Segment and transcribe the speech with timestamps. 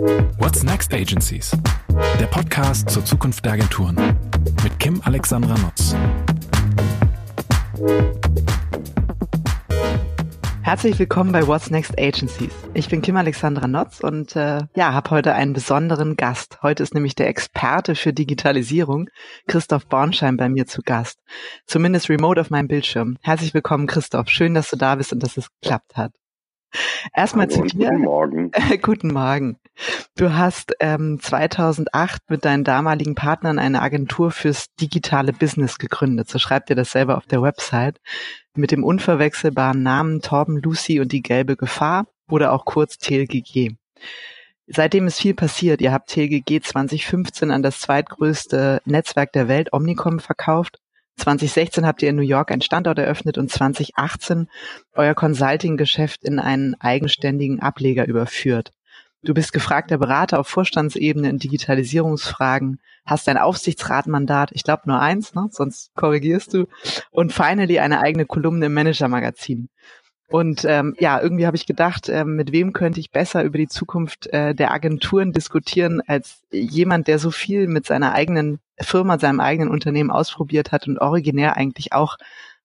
[0.00, 1.50] What's Next Agencies?
[2.18, 4.16] Der Podcast zur Zukunft der Agenturen
[4.62, 5.94] mit Kim Alexandra Nutz.
[10.62, 12.54] Herzlich willkommen bei What's Next Agencies.
[12.72, 16.62] Ich bin Kim Alexandra Notz und äh, ja, habe heute einen besonderen Gast.
[16.62, 19.10] Heute ist nämlich der Experte für Digitalisierung,
[19.48, 21.18] Christoph Bornschein, bei mir zu Gast.
[21.66, 23.18] Zumindest remote auf meinem Bildschirm.
[23.20, 24.30] Herzlich willkommen, Christoph.
[24.30, 26.12] Schön, dass du da bist und dass es geklappt hat.
[27.14, 27.90] Erstmal Hallo zu dir.
[27.90, 28.50] Guten Morgen.
[28.82, 29.58] guten Morgen.
[30.16, 36.28] Du hast ähm, 2008 mit deinen damaligen Partnern eine Agentur fürs digitale Business gegründet.
[36.28, 38.00] So schreibt ihr das selber auf der Website.
[38.54, 43.76] Mit dem unverwechselbaren Namen Torben Lucy und die gelbe Gefahr oder auch kurz TLGG.
[44.66, 45.80] Seitdem ist viel passiert.
[45.80, 50.79] Ihr habt TLGG 2015 an das zweitgrößte Netzwerk der Welt, Omnicom, verkauft
[51.20, 54.48] 2016 habt ihr in New York einen Standort eröffnet und 2018
[54.94, 58.72] euer Consulting-Geschäft in einen eigenständigen Ableger überführt.
[59.22, 65.34] Du bist gefragter Berater auf Vorstandsebene in Digitalisierungsfragen, hast ein Aufsichtsratmandat, ich glaube nur eins,
[65.34, 65.48] ne?
[65.50, 66.66] sonst korrigierst du,
[67.10, 69.68] und finally eine eigene Kolumne im Manager-Magazin.
[70.30, 73.66] Und ähm, ja, irgendwie habe ich gedacht, ähm, mit wem könnte ich besser über die
[73.66, 79.40] Zukunft äh, der Agenturen diskutieren als jemand, der so viel mit seiner eigenen Firma, seinem
[79.40, 82.16] eigenen Unternehmen ausprobiert hat und originär eigentlich auch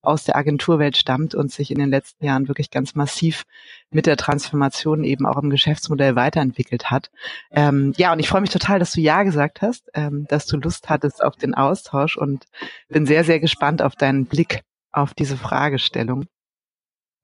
[0.06, 3.46] aus der Agenturwelt stammt und sich in den letzten Jahren wirklich ganz massiv
[3.90, 7.10] mit der Transformation eben auch im Geschäftsmodell weiterentwickelt hat.
[7.50, 10.58] Ähm, ja, und ich freue mich total, dass du Ja gesagt hast, ähm, dass du
[10.58, 12.46] Lust hattest auf den Austausch und
[12.90, 16.26] bin sehr, sehr gespannt auf deinen Blick auf diese Fragestellung.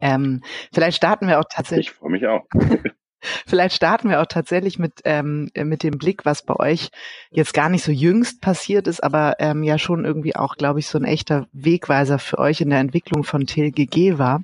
[0.01, 0.41] Ähm,
[0.73, 1.87] vielleicht starten wir auch tatsächlich.
[1.87, 2.45] Ich freue mich auch.
[3.45, 6.89] Vielleicht starten wir auch tatsächlich mit, ähm, mit dem Blick, was bei euch
[7.29, 10.87] jetzt gar nicht so jüngst passiert ist, aber ähm, ja schon irgendwie auch, glaube ich,
[10.87, 14.43] so ein echter Wegweiser für euch in der Entwicklung von TLGG war.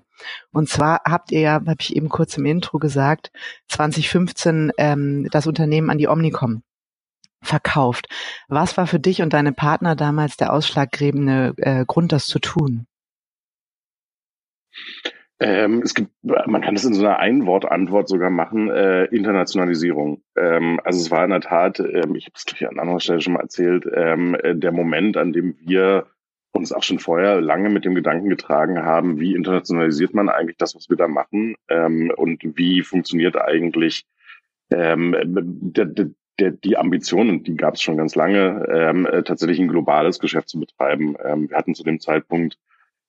[0.52, 3.32] Und zwar habt ihr ja, habe ich eben kurz im Intro gesagt,
[3.68, 6.62] 2015 ähm, das Unternehmen an die Omnicom
[7.42, 8.08] verkauft.
[8.48, 12.86] Was war für dich und deine Partner damals der ausschlaggebende äh, Grund, das zu tun?
[15.40, 20.24] Ähm, es gibt, man kann es in so einer Einwort-Antwort sogar machen, äh, Internationalisierung.
[20.36, 23.22] Ähm, also es war in der Tat, ähm, ich habe es gleich an anderer Stelle
[23.22, 26.08] schon mal erzählt, ähm, äh, der Moment, an dem wir
[26.54, 30.76] uns auch schon vorher lange mit dem Gedanken getragen haben, wie internationalisiert man eigentlich das,
[30.76, 34.06] was wir da machen ähm, und wie funktioniert eigentlich
[34.72, 36.10] ähm, der, der,
[36.40, 40.18] der, die Ambition, und die gab es schon ganz lange, ähm, äh, tatsächlich ein globales
[40.20, 41.16] Geschäft zu betreiben.
[41.24, 42.58] Ähm, wir hatten zu dem Zeitpunkt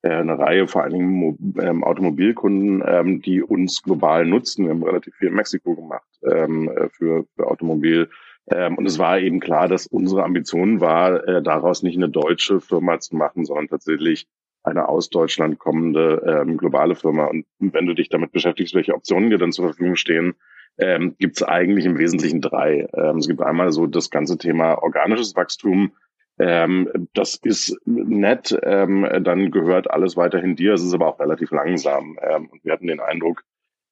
[0.03, 4.65] eine Reihe vor allen Dingen ähm, Automobilkunden, ähm, die uns global nutzen.
[4.65, 8.09] Wir haben relativ viel in Mexiko gemacht ähm, äh, für, für Automobil.
[8.51, 12.61] Ähm, und es war eben klar, dass unsere Ambition war, äh, daraus nicht eine deutsche
[12.61, 14.27] Firma zu machen, sondern tatsächlich
[14.63, 17.27] eine aus Deutschland kommende ähm, globale Firma.
[17.27, 20.35] Und wenn du dich damit beschäftigst, welche Optionen dir dann zur Verfügung stehen,
[20.79, 22.89] ähm, gibt es eigentlich im Wesentlichen drei.
[22.95, 25.93] Ähm, es gibt einmal so das ganze Thema organisches Wachstum,
[26.39, 30.75] ähm, das ist nett, ähm, dann gehört alles weiterhin dir.
[30.75, 32.19] Es ist aber auch relativ langsam.
[32.23, 33.43] Ähm, wir hatten den Eindruck,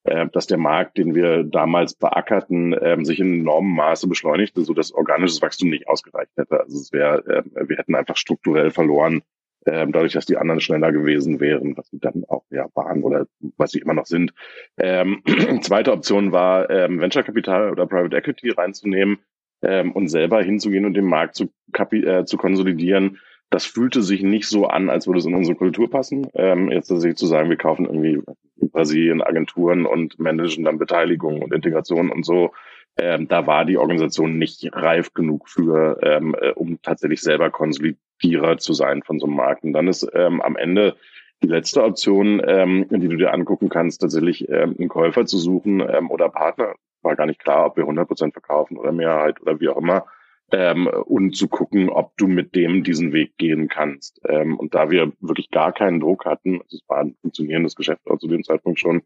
[0.05, 4.75] äh, dass der Markt, den wir damals beackerten, ähm, sich in enormem Maße beschleunigte, so
[4.75, 6.61] dass organisches Wachstum nicht ausgereicht hätte.
[6.61, 9.23] Also es wäre, äh, wir hätten einfach strukturell verloren,
[9.65, 13.27] äh, dadurch, dass die anderen schneller gewesen wären, was sie dann auch ja waren oder
[13.57, 14.33] was sie immer noch sind.
[14.79, 15.23] Ähm,
[15.63, 19.19] zweite Option war, ähm, Venture Capital oder Private Equity reinzunehmen
[19.67, 21.51] ähm, und selber hinzugehen und den Markt zu,
[21.91, 23.19] äh, zu konsolidieren,
[23.51, 26.27] das fühlte sich nicht so an, als würde es in unsere Kultur passen.
[26.35, 28.21] Ähm, jetzt tatsächlich zu sagen, wir kaufen irgendwie
[28.61, 32.53] in Brasilien Agenturen und managen dann Beteiligung und Integration und so.
[32.99, 38.57] Ähm, da war die Organisation nicht reif genug für, ähm, äh, um tatsächlich selber Konsolidierer
[38.59, 39.65] zu sein von so einem Markt.
[39.65, 40.97] Und dann ist ähm, am Ende
[41.43, 45.81] die letzte Option, ähm, die du dir angucken kannst, tatsächlich ähm, einen Käufer zu suchen
[45.81, 46.75] ähm, oder Partner
[47.07, 50.05] war gar nicht klar, ob wir 100 Prozent verkaufen oder Mehrheit oder wie auch immer.
[50.53, 54.21] Ähm, und zu gucken, ob du mit dem diesen Weg gehen kannst.
[54.29, 58.03] Ähm, und da wir wirklich gar keinen Druck hatten, also es war ein funktionierendes Geschäft
[58.09, 59.03] auch zu dem Zeitpunkt schon,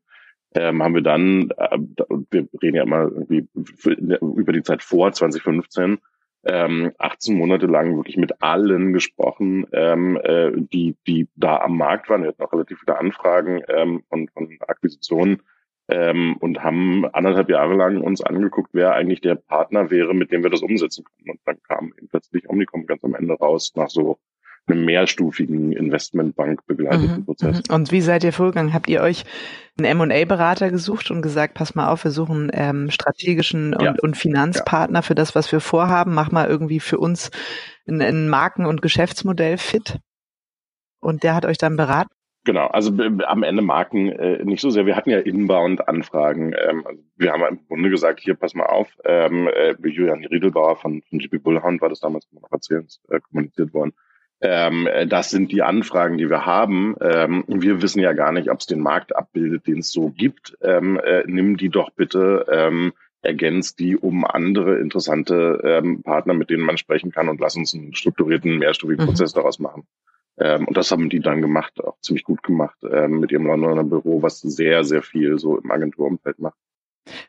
[0.54, 1.78] ähm, haben wir dann, äh,
[2.30, 3.48] wir reden ja immer irgendwie
[4.20, 5.98] über die Zeit vor 2015,
[6.44, 12.10] ähm, 18 Monate lang wirklich mit allen gesprochen, ähm, äh, die, die da am Markt
[12.10, 12.22] waren.
[12.22, 15.42] Wir hatten auch relativ viele Anfragen ähm, von, von Akquisitionen
[15.90, 20.42] ähm, und haben anderthalb Jahre lang uns angeguckt, wer eigentlich der Partner wäre, mit dem
[20.42, 21.30] wir das umsetzen können.
[21.30, 24.18] Und dann kam eben plötzlich Omnicom ganz am Ende raus nach so
[24.66, 27.62] einem mehrstufigen Investmentbank begleiteten mhm, Prozess.
[27.68, 27.74] Mhm.
[27.74, 28.72] Und wie seid ihr vorgegangen?
[28.72, 29.24] Habt ihr euch
[29.78, 33.94] einen M&A-Berater gesucht und gesagt, pass mal auf, wir suchen ähm, strategischen und, ja.
[34.02, 35.02] und Finanzpartner ja.
[35.02, 36.14] für das, was wir vorhaben.
[36.14, 37.30] Mach mal irgendwie für uns
[37.88, 39.98] ein, ein Marken- und Geschäftsmodell fit.
[41.00, 42.10] Und der hat euch dann beraten?
[42.44, 42.92] Genau, also
[43.26, 44.86] am Ende Marken äh, nicht so sehr.
[44.86, 46.54] Wir hatten ja Inbound-Anfragen.
[46.58, 50.76] Ähm, also wir haben im Grunde gesagt, hier, pass mal auf, ähm, äh, Julian Riedelbauer
[50.76, 53.92] von, von GP Bullhound war das damals noch erzählt, äh, kommuniziert worden.
[54.40, 56.96] Ähm, äh, das sind die Anfragen, die wir haben.
[57.02, 60.56] Ähm, wir wissen ja gar nicht, ob es den Markt abbildet, den es so gibt.
[60.62, 66.48] Ähm, äh, nimm die doch bitte, ähm, ergänzt die um andere interessante ähm, Partner, mit
[66.48, 69.08] denen man sprechen kann und lass uns einen strukturierten, mehrstufigen mhm.
[69.08, 69.86] Prozess daraus machen.
[70.40, 73.84] Ähm, und das haben die dann gemacht, auch ziemlich gut gemacht, ähm, mit ihrem Londoner
[73.84, 76.56] Büro, was sehr, sehr viel so im Agenturumfeld macht.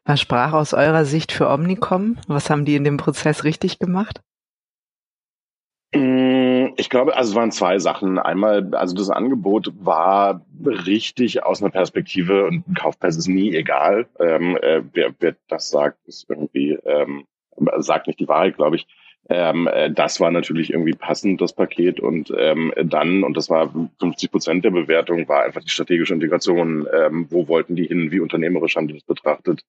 [0.05, 2.17] Was sprach aus eurer Sicht für Omnicom?
[2.27, 4.21] Was haben die in dem Prozess richtig gemacht?
[5.93, 8.17] Mm, ich glaube, also es waren zwei Sachen.
[8.17, 14.07] Einmal, also das Angebot war richtig aus einer Perspektive und Kaufpreis ist nie egal.
[14.19, 17.25] Ähm, äh, wer, wer das sagt, ist irgendwie, ähm,
[17.79, 18.87] sagt nicht die Wahrheit, glaube ich.
[19.29, 21.99] Ähm, äh, das war natürlich irgendwie passend, das Paket.
[21.99, 26.87] Und ähm, dann, und das war 50 Prozent der Bewertung, war einfach die strategische Integration.
[26.93, 28.11] Ähm, wo wollten die hin?
[28.11, 29.61] Wie unternehmerisch haben die das betrachtet?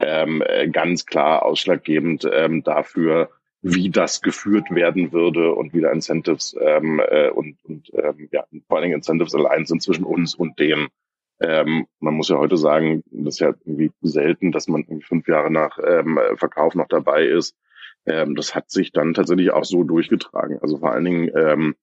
[0.00, 3.30] Ähm, äh, ganz klar ausschlaggebend ähm, dafür,
[3.62, 8.44] wie das geführt werden würde und wie da Incentives ähm, äh, und, und ähm, ja,
[8.66, 10.88] vor allen Dingen Incentives allein sind zwischen uns und denen.
[11.40, 15.50] Ähm, man muss ja heute sagen, das ist ja irgendwie selten, dass man fünf Jahre
[15.50, 17.56] nach ähm, Verkauf noch dabei ist.
[18.06, 20.58] Ähm, das hat sich dann tatsächlich auch so durchgetragen.
[20.60, 21.74] Also vor allen Dingen ähm,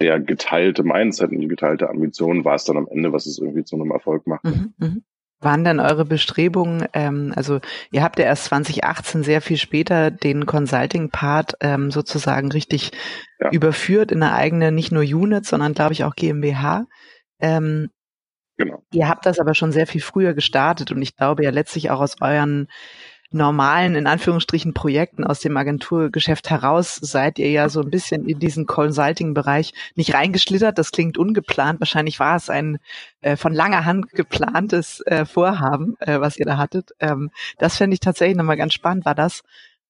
[0.00, 3.64] der geteilte Mindset und die geteilte Ambition war es dann am Ende, was es irgendwie
[3.64, 4.44] zu einem Erfolg macht.
[4.44, 4.96] Mhm, mh.
[5.40, 7.60] Waren denn eure Bestrebungen, ähm, also
[7.92, 12.90] ihr habt ja erst 2018 sehr viel später den Consulting-Part ähm, sozusagen richtig
[13.38, 13.50] ja.
[13.52, 16.86] überführt in eine eigene, nicht nur Unit, sondern glaube ich auch GmbH.
[17.38, 17.90] Ähm,
[18.56, 18.82] genau.
[18.92, 22.00] Ihr habt das aber schon sehr viel früher gestartet und ich glaube ja letztlich auch
[22.00, 22.66] aus euren
[23.30, 28.38] normalen, in Anführungsstrichen, Projekten aus dem Agenturgeschäft heraus seid ihr ja so ein bisschen in
[28.38, 30.78] diesen Consulting-Bereich nicht reingeschlittert.
[30.78, 31.80] Das klingt ungeplant.
[31.80, 32.78] Wahrscheinlich war es ein
[33.20, 36.92] äh, von langer Hand geplantes äh, Vorhaben, äh, was ihr da hattet.
[37.00, 39.04] Ähm, das fände ich tatsächlich nochmal ganz spannend.
[39.04, 39.42] War das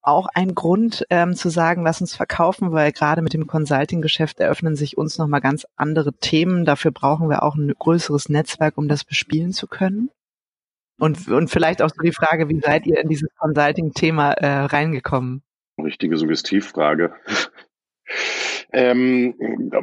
[0.03, 4.75] auch ein Grund ähm, zu sagen, lass uns verkaufen, weil gerade mit dem Consulting-Geschäft eröffnen
[4.75, 6.65] sich uns nochmal ganz andere Themen.
[6.65, 10.11] Dafür brauchen wir auch ein größeres Netzwerk, um das bespielen zu können.
[10.99, 15.43] Und, und vielleicht auch so die Frage, wie seid ihr in dieses Consulting-Thema äh, reingekommen?
[15.83, 17.13] Richtige Suggestivfrage.
[18.73, 19.35] ähm,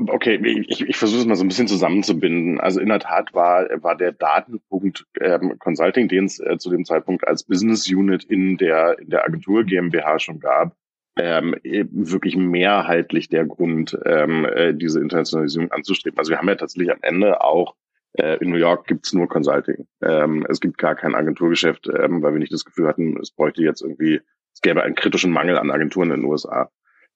[0.10, 0.36] okay,
[0.68, 2.60] ich, ich versuche es mal so ein bisschen zusammenzubinden.
[2.60, 6.84] Also in der Tat war, war der Datenpunkt ähm, Consulting, den es äh, zu dem
[6.84, 10.76] Zeitpunkt als Business Unit in der, in der Agentur GmbH schon gab,
[11.18, 16.20] ähm, wirklich mehrheitlich der Grund, ähm, äh, diese Internationalisierung anzustreben.
[16.20, 17.76] Also wir haben ja tatsächlich am Ende auch
[18.18, 19.88] äh, in New York gibt's nur Consulting.
[20.02, 23.62] Ähm, es gibt gar kein Agenturgeschäft, ähm, weil wir nicht das Gefühl hatten, es bräuchte
[23.64, 24.22] jetzt irgendwie,
[24.54, 26.70] es gäbe einen kritischen Mangel an Agenturen in den USA.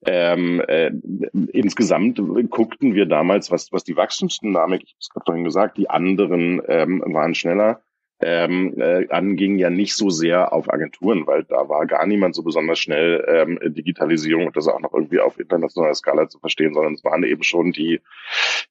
[0.05, 0.91] Ähm, äh,
[1.51, 5.89] insgesamt guckten wir damals, was, was die Wachstumsdynamik, ich habe es gerade vorhin gesagt, die
[5.89, 7.81] anderen ähm, waren schneller
[8.21, 12.43] ähm, äh, anging, ja nicht so sehr auf Agenturen, weil da war gar niemand so
[12.43, 16.93] besonders schnell ähm, Digitalisierung und das auch noch irgendwie auf internationaler Skala zu verstehen, sondern
[16.93, 18.01] es waren eben schon die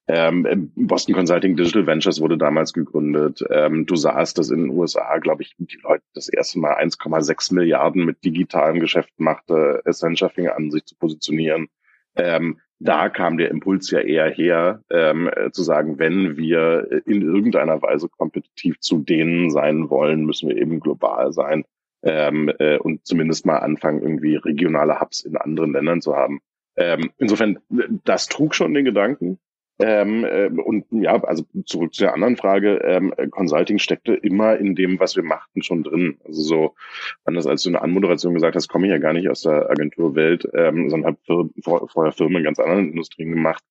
[0.07, 3.43] ähm, Boston Consulting Digital Ventures wurde damals gegründet.
[3.49, 7.53] Ähm, du sahst, dass in den USA, glaube ich, die Leute das erste Mal 1,6
[7.53, 9.81] Milliarden mit digitalen Geschäften machte.
[9.85, 11.69] Accenture fing an, sich zu positionieren.
[12.15, 17.21] Ähm, da kam der Impuls ja eher her, ähm, äh, zu sagen, wenn wir in
[17.21, 21.65] irgendeiner Weise kompetitiv zu denen sein wollen, müssen wir eben global sein
[22.03, 26.39] ähm, äh, und zumindest mal anfangen, irgendwie regionale Hubs in anderen Ländern zu haben.
[26.77, 27.59] Ähm, insofern,
[28.05, 29.39] das trug schon den Gedanken.
[29.81, 34.75] Ähm, äh, und ja, also zurück zu der anderen Frage, ähm, Consulting steckte immer in
[34.75, 36.19] dem, was wir machten, schon drin.
[36.25, 36.75] Also so,
[37.23, 39.69] anders als du in der Anmoderation gesagt hast, komme ich ja gar nicht aus der
[39.69, 43.63] Agenturwelt, ähm, sondern habe vor, vorher Firmen in ganz anderen Industrien gemacht.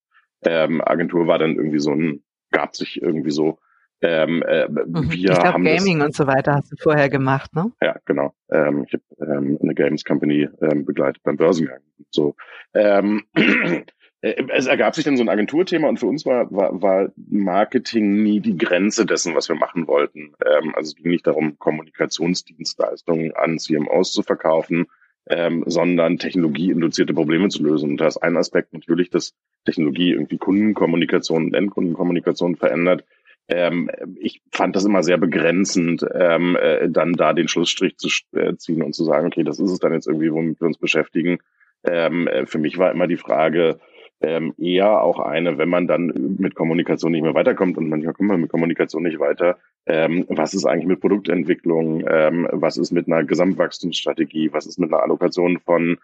[0.44, 2.22] Ähm, Agentur war dann irgendwie so ein,
[2.52, 3.58] gab sich irgendwie so.
[4.00, 5.10] Ähm, äh, mhm.
[5.10, 7.72] wir ich glaube, Gaming das, und so weiter hast du vorher gemacht, ne?
[7.82, 8.32] Ja, genau.
[8.50, 11.80] Ähm, ich habe ähm, eine Games Company ähm, begleitet beim Börsengang.
[12.10, 12.36] So.
[12.74, 13.82] Ähm, Äh,
[14.20, 18.40] es ergab sich dann so ein Agenturthema und für uns war, war, war Marketing nie
[18.40, 20.32] die Grenze dessen, was wir machen wollten.
[20.44, 24.86] Ähm, also es ging nicht darum, Kommunikationsdienstleistungen an CMOs zu verkaufen,
[25.28, 27.90] ähm, sondern technologieinduzierte Probleme zu lösen.
[27.90, 29.34] Und da ist ein Aspekt natürlich, dass
[29.64, 33.04] Technologie irgendwie Kundenkommunikation und Endkundenkommunikation verändert.
[33.46, 33.88] Ähm,
[34.20, 38.82] ich fand das immer sehr begrenzend, ähm, äh, dann da den Schlussstrich zu äh, ziehen
[38.82, 41.38] und zu sagen, okay, das ist es dann jetzt irgendwie, womit wir uns beschäftigen.
[41.84, 43.78] Ähm, äh, für mich war immer die Frage,
[44.20, 48.28] ähm, eher auch eine, wenn man dann mit Kommunikation nicht mehr weiterkommt und manchmal kommt
[48.28, 53.06] man mit Kommunikation nicht weiter, ähm, was ist eigentlich mit Produktentwicklung, ähm, was ist mit
[53.06, 55.98] einer Gesamtwachstumsstrategie, was ist mit einer Allokation von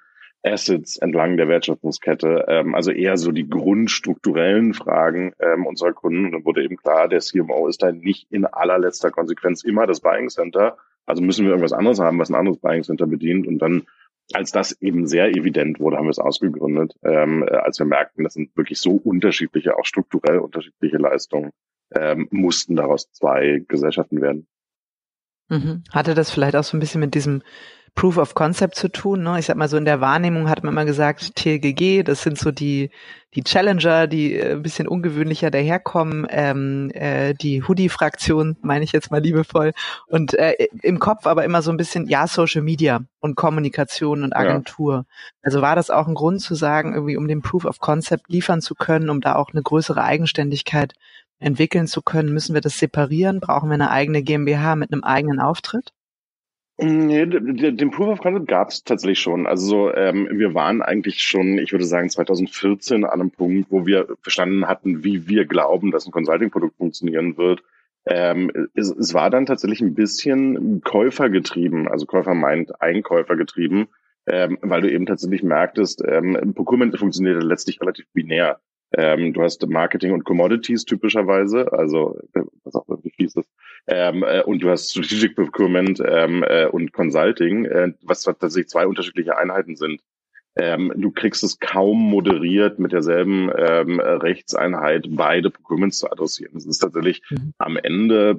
[0.45, 6.27] Assets entlang der Wertschöpfungskette, ähm, also eher so die grundstrukturellen Fragen ähm, unserer Kunden.
[6.27, 10.01] Und dann wurde eben klar, der CMO ist da nicht in allerletzter Konsequenz immer das
[10.01, 10.77] Buying Center.
[11.07, 13.47] Also müssen wir irgendwas anderes haben, was ein anderes Buying Center bedient.
[13.47, 13.85] Und dann,
[14.33, 18.25] als das eben sehr evident wurde, haben wir es ausgegründet, ähm, äh, als wir merkten,
[18.25, 21.51] das sind wirklich so unterschiedliche, auch strukturell unterschiedliche Leistungen,
[21.95, 24.47] ähm, mussten daraus zwei Gesellschaften werden.
[25.49, 25.85] Mhm.
[25.91, 27.43] Hatte das vielleicht auch so ein bisschen mit diesem
[27.95, 29.23] Proof of Concept zu tun.
[29.23, 29.39] Ne?
[29.39, 32.51] Ich sag mal so in der Wahrnehmung hat man immer gesagt, TLGG, das sind so
[32.51, 32.91] die
[33.35, 39.11] die Challenger, die äh, ein bisschen ungewöhnlicher daherkommen, ähm, äh, die Hoodie-Fraktion, meine ich jetzt
[39.11, 39.73] mal liebevoll,
[40.07, 44.35] und äh, im Kopf aber immer so ein bisschen, ja, Social Media und Kommunikation und
[44.35, 44.95] Agentur.
[44.95, 45.05] Ja.
[45.43, 48.61] Also war das auch ein Grund zu sagen, irgendwie um den Proof of Concept liefern
[48.61, 50.95] zu können, um da auch eine größere Eigenständigkeit
[51.39, 53.41] entwickeln zu können, müssen wir das separieren?
[53.41, 55.93] Brauchen wir eine eigene GmbH mit einem eigenen Auftritt?
[56.77, 59.47] Nee, den Proof of Concept gab es tatsächlich schon.
[59.47, 63.87] Also so, ähm, wir waren eigentlich schon, ich würde sagen, 2014 an einem Punkt, wo
[63.87, 67.63] wir verstanden hatten, wie wir glauben, dass ein Consulting-Produkt funktionieren wird.
[68.07, 73.87] Ähm, es, es war dann tatsächlich ein bisschen käufergetrieben, also Käufer meint Einkäufer getrieben,
[74.27, 78.59] ähm, weil du eben tatsächlich merktest, ähm, Procurement funktioniert letztlich relativ binär.
[78.97, 82.19] Ähm, du hast Marketing und Commodities typischerweise, also
[82.63, 83.51] was auch wirklich fies ist.
[83.87, 88.87] Ähm, äh, und du hast Strategic Procurement ähm, äh, und Consulting, äh, was tatsächlich zwei
[88.87, 90.01] unterschiedliche Einheiten sind.
[90.57, 96.57] Ähm, du kriegst es kaum moderiert mit derselben ähm, Rechtseinheit beide Procurements zu adressieren.
[96.57, 97.53] Es ist tatsächlich mhm.
[97.59, 98.39] am Ende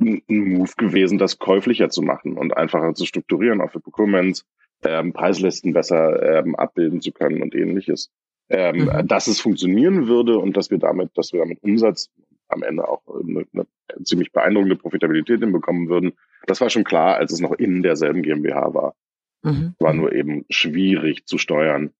[0.00, 4.44] ein Move gewesen, das käuflicher zu machen und einfacher zu strukturieren, auch für Procurements,
[4.84, 8.10] ähm, Preislisten besser abbilden zu können und ähnliches
[8.48, 9.08] ähm, mhm.
[9.08, 12.10] dass es funktionieren würde und dass wir damit, dass wir damit Umsatz
[12.48, 13.66] am Ende auch eine, eine
[14.04, 16.12] ziemlich beeindruckende Profitabilität hinbekommen würden.
[16.46, 18.94] Das war schon klar, als es noch in derselben GmbH war.
[19.42, 19.74] Mhm.
[19.78, 21.92] War nur eben schwierig zu steuern.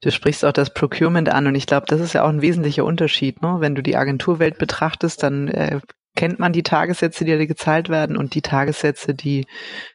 [0.00, 2.84] Du sprichst auch das Procurement an und ich glaube, das ist ja auch ein wesentlicher
[2.84, 3.40] Unterschied.
[3.42, 3.56] Ne?
[3.60, 5.80] Wenn du die Agenturwelt betrachtest, dann äh,
[6.20, 9.46] kennt man die Tagessätze, die dir gezahlt werden und die Tagessätze, die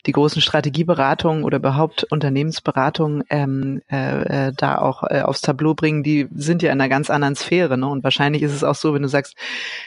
[0.07, 6.01] die großen Strategieberatungen oder überhaupt Unternehmensberatungen ähm, äh, äh, da auch äh, aufs Tableau bringen,
[6.01, 7.77] die sind ja in einer ganz anderen Sphäre.
[7.77, 7.87] Ne?
[7.87, 9.35] Und wahrscheinlich ist es auch so, wenn du sagst,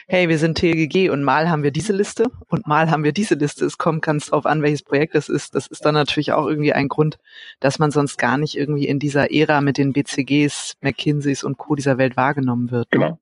[0.07, 3.35] hey, wir sind TLGG und mal haben wir diese Liste und mal haben wir diese
[3.35, 3.65] Liste.
[3.65, 5.55] Es kommt ganz drauf an, welches Projekt das ist.
[5.55, 7.19] Das ist dann natürlich auch irgendwie ein Grund,
[7.59, 11.75] dass man sonst gar nicht irgendwie in dieser Ära mit den BCGs, McKinseys und Co.
[11.75, 12.87] dieser Welt wahrgenommen wird.
[12.93, 12.99] Ne?
[12.99, 13.19] Genau.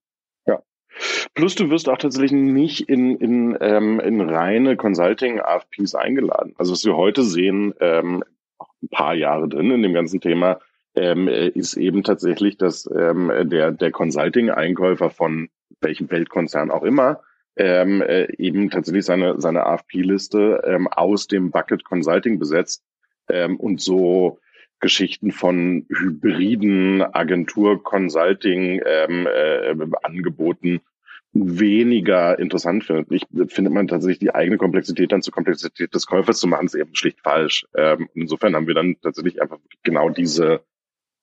[1.33, 6.53] Plus du wirst auch tatsächlich nicht in, in, ähm, in reine Consulting-AFPs eingeladen.
[6.57, 8.23] Also was wir heute sehen, ähm,
[8.57, 10.59] auch ein paar Jahre drin in dem ganzen Thema,
[10.95, 15.49] ähm, ist eben tatsächlich, dass ähm, der, der Consulting-Einkäufer von
[15.79, 17.21] welchem Weltkonzern auch immer
[17.55, 22.83] ähm, äh, eben tatsächlich seine, seine AFP-Liste ähm, aus dem Bucket Consulting besetzt
[23.29, 24.39] ähm, und so
[24.79, 30.81] Geschichten von hybriden Agentur-Consulting ähm, äh, Angeboten
[31.33, 33.11] weniger interessant findet.
[33.11, 36.75] Ich findet man tatsächlich die eigene Komplexität dann zur Komplexität des Käufers zu machen, ist
[36.75, 37.65] eben schlicht falsch.
[37.75, 40.61] Ähm, insofern haben wir dann tatsächlich einfach genau diese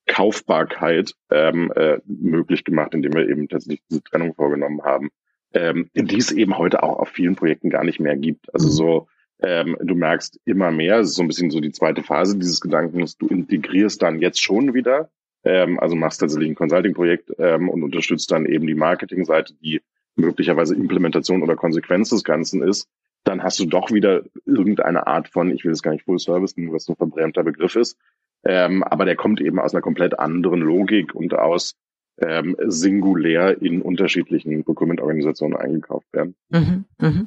[0.06, 5.10] Kaufbarkeit ähm, äh, möglich gemacht, indem wir eben tatsächlich diese Trennung vorgenommen haben,
[5.54, 8.52] ähm, die es eben heute auch auf vielen Projekten gar nicht mehr gibt.
[8.54, 8.72] Also mhm.
[8.72, 9.08] so,
[9.44, 12.60] ähm, du merkst immer mehr, es ist so ein bisschen so die zweite Phase dieses
[12.60, 15.10] Gedankens, du integrierst dann jetzt schon wieder,
[15.44, 19.82] ähm, also machst tatsächlich ein Consulting-Projekt ähm, und unterstützt dann eben die Marketingseite, die
[20.16, 22.88] möglicherweise Implementation oder Konsequenz des Ganzen ist,
[23.24, 26.54] dann hast du doch wieder irgendeine Art von, ich will es gar nicht Full Service
[26.56, 27.98] was so ein verbrämter Begriff ist,
[28.44, 31.74] ähm, aber der kommt eben aus einer komplett anderen Logik und aus
[32.18, 36.34] ähm, singulär in unterschiedlichen Procurement-Organisationen eingekauft werden.
[36.50, 37.26] Mhm, mh.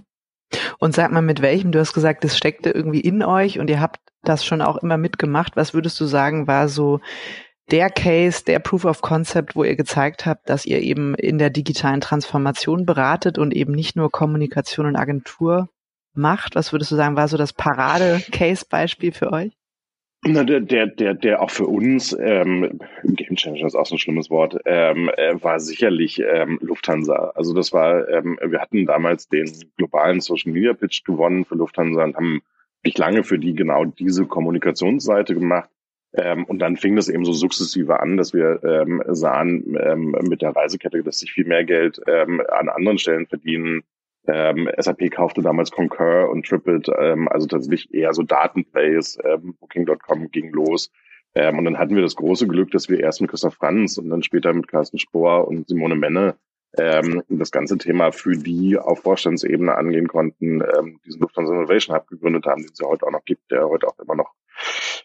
[0.80, 3.82] Und sag mal, mit welchem, du hast gesagt, das steckte irgendwie in euch und ihr
[3.82, 5.56] habt das schon auch immer mitgemacht.
[5.56, 7.00] Was würdest du sagen, war so
[7.72, 11.50] der Case, der Proof of Concept, wo ihr gezeigt habt, dass ihr eben in der
[11.50, 15.70] digitalen Transformation beratet und eben nicht nur Kommunikation und Agentur
[16.13, 16.56] macht?
[16.56, 19.58] Was würdest du sagen, war so das Parade-Case-Beispiel für euch?
[20.29, 24.00] Na, der, der, der, der auch für uns, ähm, Game Changer ist auch so ein
[24.00, 27.31] schlimmes Wort, ähm, äh, war sicherlich ähm, Lufthansa.
[27.36, 32.03] Also das war, ähm, wir hatten damals den globalen Social Media Pitch gewonnen für Lufthansa
[32.03, 32.41] und haben
[32.84, 35.69] nicht lange für die genau diese Kommunikationsseite gemacht.
[36.13, 40.41] Ähm, und dann fing das eben so sukzessive an, dass wir ähm, sahen ähm, mit
[40.41, 43.84] der Reisekette, dass sich viel mehr Geld ähm, an anderen Stellen verdienen.
[44.27, 49.17] Ähm, SAP kaufte damals Concur und Tripit, ähm, also tatsächlich eher so Datenplays.
[49.24, 50.91] Ähm, Booking.com ging los.
[51.34, 54.10] Ähm, und dann hatten wir das große Glück, dass wir erst mit Christoph Franz und
[54.10, 56.36] dann später mit Carsten Spohr und Simone Menne
[56.77, 62.07] ähm, das ganze Thema für die auf Vorstandsebene angehen konnten, ähm, diesen Lufthansa Innovation Hub
[62.07, 64.34] gegründet haben, den es ja heute auch noch gibt, der heute auch immer noch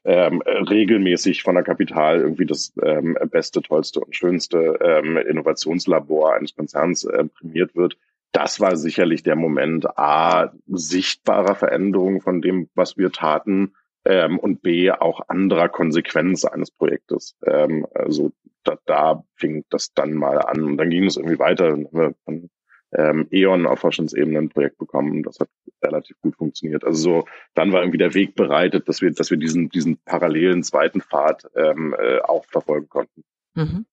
[0.05, 6.55] ähm, regelmäßig von der Kapital irgendwie das ähm, beste, tollste und schönste ähm, Innovationslabor eines
[6.57, 7.97] Konzerns äh, prämiert wird.
[8.33, 13.75] Das war sicherlich der Moment A, sichtbarer Veränderung von dem, was wir taten,
[14.05, 17.37] ähm, und B, auch anderer Konsequenz eines Projektes.
[17.47, 18.33] Ähm, also
[18.65, 21.71] da, da fing das dann mal an und dann ging es irgendwie weiter.
[21.71, 22.51] Dann haben wir von
[22.95, 25.23] ähm, E.ON auf Forschungsebene ein Projekt bekommen.
[25.23, 25.49] Das hat
[25.83, 26.85] relativ gut funktioniert.
[26.85, 27.25] Also so,
[27.55, 31.49] dann war irgendwie der Weg bereitet, dass wir, dass wir diesen, diesen parallelen zweiten Pfad
[31.57, 33.25] ähm, äh, auch verfolgen konnten.
[33.55, 33.87] Mhm.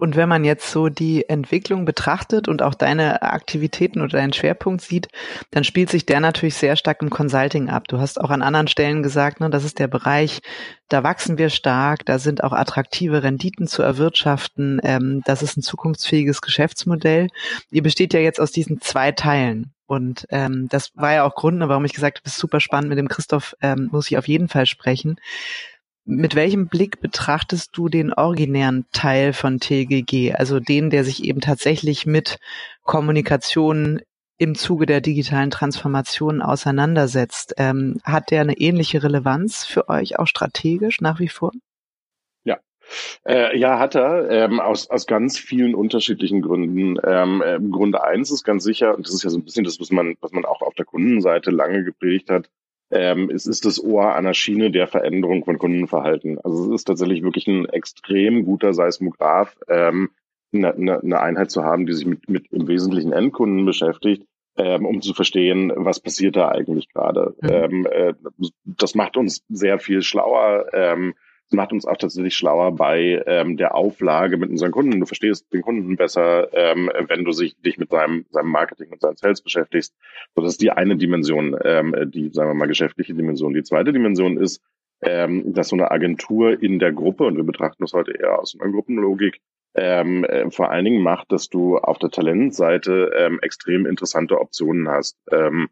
[0.00, 4.80] Und wenn man jetzt so die Entwicklung betrachtet und auch deine Aktivitäten oder deinen Schwerpunkt
[4.80, 5.08] sieht,
[5.50, 7.86] dann spielt sich der natürlich sehr stark im Consulting ab.
[7.86, 10.40] Du hast auch an anderen Stellen gesagt, ne, das ist der Bereich,
[10.88, 15.62] da wachsen wir stark, da sind auch attraktive Renditen zu erwirtschaften, ähm, das ist ein
[15.62, 17.28] zukunftsfähiges Geschäftsmodell.
[17.70, 19.72] Ihr besteht ja jetzt aus diesen zwei Teilen.
[19.86, 22.98] Und ähm, das war ja auch Grund, warum ich gesagt habe, ist super spannend, mit
[22.98, 25.16] dem Christoph ähm, muss ich auf jeden Fall sprechen.
[26.10, 31.40] Mit welchem Blick betrachtest du den originären Teil von TGG, also den, der sich eben
[31.40, 32.38] tatsächlich mit
[32.82, 34.00] Kommunikation
[34.36, 37.54] im Zuge der digitalen Transformation auseinandersetzt?
[37.58, 41.52] Ähm, hat der eine ähnliche Relevanz für euch auch strategisch nach wie vor?
[42.42, 42.58] Ja,
[43.24, 46.98] äh, ja, hat er, ähm, aus, aus ganz vielen unterschiedlichen Gründen.
[47.04, 49.78] Ähm, äh, Grund eins ist ganz sicher, und das ist ja so ein bisschen das,
[49.78, 52.50] was man, was man auch auf der Kundenseite lange gepredigt hat,
[52.90, 56.38] ähm, es ist das Ohr an der Schiene der Veränderung von Kundenverhalten.
[56.40, 60.10] Also es ist tatsächlich wirklich ein extrem guter Seismograph, ähm,
[60.52, 64.84] eine, eine, eine Einheit zu haben, die sich mit, mit im Wesentlichen Endkunden beschäftigt, ähm,
[64.84, 67.34] um zu verstehen, was passiert da eigentlich gerade.
[67.40, 67.48] Mhm.
[67.50, 68.14] Ähm, äh,
[68.64, 70.66] das macht uns sehr viel schlauer.
[70.72, 71.14] Ähm,
[71.52, 75.00] macht uns auch tatsächlich schlauer bei ähm, der Auflage mit unseren Kunden.
[75.00, 79.00] Du verstehst den Kunden besser, ähm, wenn du sich, dich mit seinem, seinem Marketing und
[79.00, 79.94] seinen Sales beschäftigst.
[80.34, 83.54] So, das ist die eine Dimension, ähm, die, sagen wir mal, geschäftliche Dimension.
[83.54, 84.62] Die zweite Dimension ist,
[85.02, 88.56] ähm, dass so eine Agentur in der Gruppe, und wir betrachten das heute eher aus
[88.58, 89.40] einer Gruppenlogik,
[89.74, 94.88] ähm, äh, vor allen Dingen macht, dass du auf der Talentseite ähm, extrem interessante Optionen
[94.88, 95.16] hast.
[95.30, 95.68] Ähm,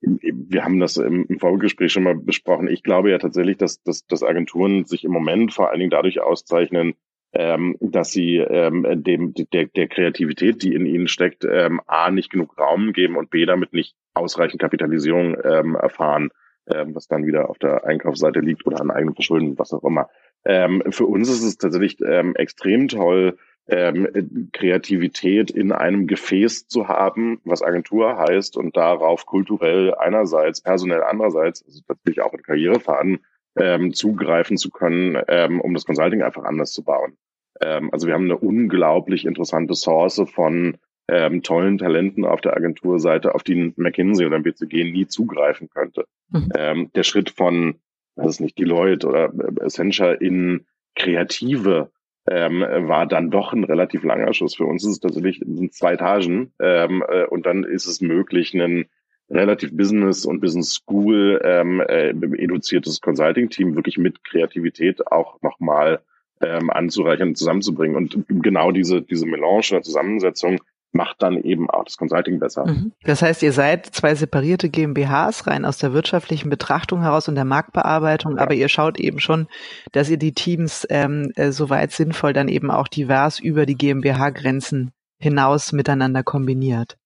[0.00, 2.68] wir haben das im, im Vorgespräch schon mal besprochen.
[2.68, 6.20] Ich glaube ja tatsächlich, dass, dass, dass Agenturen sich im Moment vor allen Dingen dadurch
[6.20, 6.94] auszeichnen,
[7.32, 12.30] ähm, dass sie ähm, dem der, der Kreativität, die in ihnen steckt, ähm, a nicht
[12.30, 16.30] genug Raum geben und b damit nicht ausreichend Kapitalisierung ähm, erfahren,
[16.66, 20.08] ähm, was dann wieder auf der Einkaufsseite liegt oder an eigenem Verschulden, was auch immer.
[20.44, 26.88] Ähm, für uns ist es tatsächlich ähm, extrem toll, ähm, Kreativität in einem Gefäß zu
[26.88, 33.20] haben, was Agentur heißt und darauf kulturell einerseits, personell andererseits, also natürlich auch in Karrierefaden,
[33.56, 37.16] ähm, zugreifen zu können, ähm, um das Consulting einfach anders zu bauen.
[37.60, 43.34] Ähm, also wir haben eine unglaublich interessante Source von ähm, tollen Talenten auf der Agenturseite,
[43.34, 46.06] auf die McKinsey oder BCG nie zugreifen könnte.
[46.30, 46.48] Mhm.
[46.56, 47.76] Ähm, der Schritt von,
[48.16, 51.90] weiß es nicht, Deloitte oder Accenture in kreative
[52.30, 54.54] ähm, war dann doch ein relativ langer Schuss.
[54.54, 58.54] Für uns ist es tatsächlich sind zwei Etagen ähm, äh, und dann ist es möglich,
[58.54, 58.86] ein
[59.28, 66.00] relativ Business und Business School ähm, äh, eduziertes Consulting-Team wirklich mit Kreativität auch nochmal
[66.40, 67.96] ähm, anzureichern und zusammenzubringen.
[67.96, 70.60] Und genau diese, diese Melange Zusammensetzung
[70.92, 72.66] macht dann eben auch das Consulting besser.
[72.66, 72.92] Mhm.
[73.04, 77.44] Das heißt, ihr seid zwei separierte GmbHs rein aus der wirtschaftlichen Betrachtung heraus und der
[77.44, 78.42] Marktbearbeitung, ja.
[78.42, 79.48] aber ihr schaut eben schon,
[79.92, 84.92] dass ihr die Teams ähm, äh, soweit sinnvoll dann eben auch divers über die GmbH-Grenzen
[85.18, 86.98] hinaus miteinander kombiniert.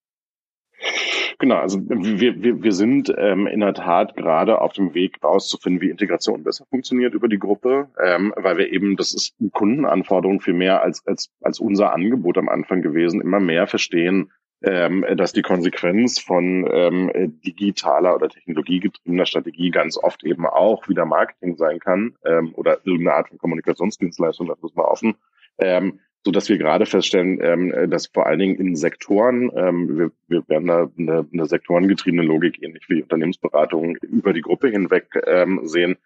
[1.39, 5.83] Genau, also wir, wir, wir sind ähm, in der Tat gerade auf dem Weg rauszufinden,
[5.83, 10.41] wie Integration besser funktioniert über die Gruppe, ähm, weil wir eben, das ist eine Kundenanforderung
[10.41, 14.31] viel mehr als, als, als unser Angebot am Anfang gewesen, immer mehr verstehen,
[14.62, 17.11] ähm, dass die Konsequenz von ähm,
[17.45, 23.17] digitaler oder technologiegetriebener Strategie ganz oft eben auch wieder Marketing sein kann ähm, oder irgendeine
[23.17, 25.17] Art von Kommunikationsdienstleistung, das muss man offen.
[25.59, 30.11] Ähm, so dass wir gerade feststellen, ähm, dass vor allen Dingen in Sektoren, ähm, wir,
[30.27, 35.61] wir werden da eine, eine sektorengetriebene Logik ähnlich wie Unternehmensberatung über die Gruppe hinweg ähm,
[35.69, 35.99] sehen.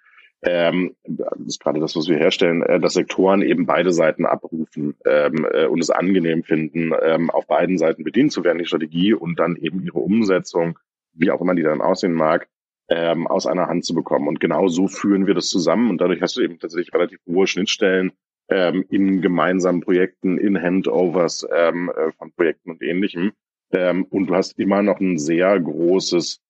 [0.43, 4.95] Ähm, das ist gerade das, was wir herstellen, äh, dass Sektoren eben beide Seiten abrufen
[5.07, 9.15] ähm, äh, und es angenehm finden, ähm, auf beiden Seiten bedient zu werden, die Strategie
[9.15, 10.79] und dann eben ihre Umsetzung,
[11.15, 12.47] wie auch immer die dann aussehen mag,
[12.91, 14.29] ähm, aus einer Hand zu bekommen.
[14.29, 17.47] Und genau so führen wir das zusammen und dadurch hast du eben tatsächlich relativ hohe
[17.47, 18.13] Schnittstellen
[18.51, 23.33] ähm, in gemeinsamen Projekten, in Handovers ähm, äh, von Projekten und ähnlichem.
[23.73, 26.41] Ähm, und du hast immer noch ein sehr großes,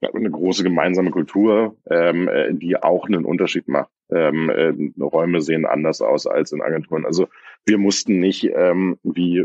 [0.00, 3.90] eine große gemeinsame Kultur, ähm, äh, die auch einen Unterschied macht.
[4.10, 7.06] Ähm, äh, Räume sehen anders aus als in Agenturen.
[7.06, 7.28] Also
[7.66, 9.44] wir mussten nicht, ähm, wie,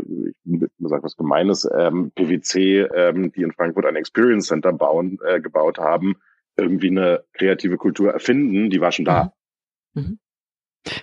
[0.78, 5.78] sag was Gemeines, ähm, PwC, ähm, die in Frankfurt ein Experience Center bauen, äh, gebaut
[5.78, 6.16] haben,
[6.56, 9.32] irgendwie eine kreative Kultur erfinden, die war schon da.
[9.94, 10.02] Mhm.
[10.02, 10.18] mhm.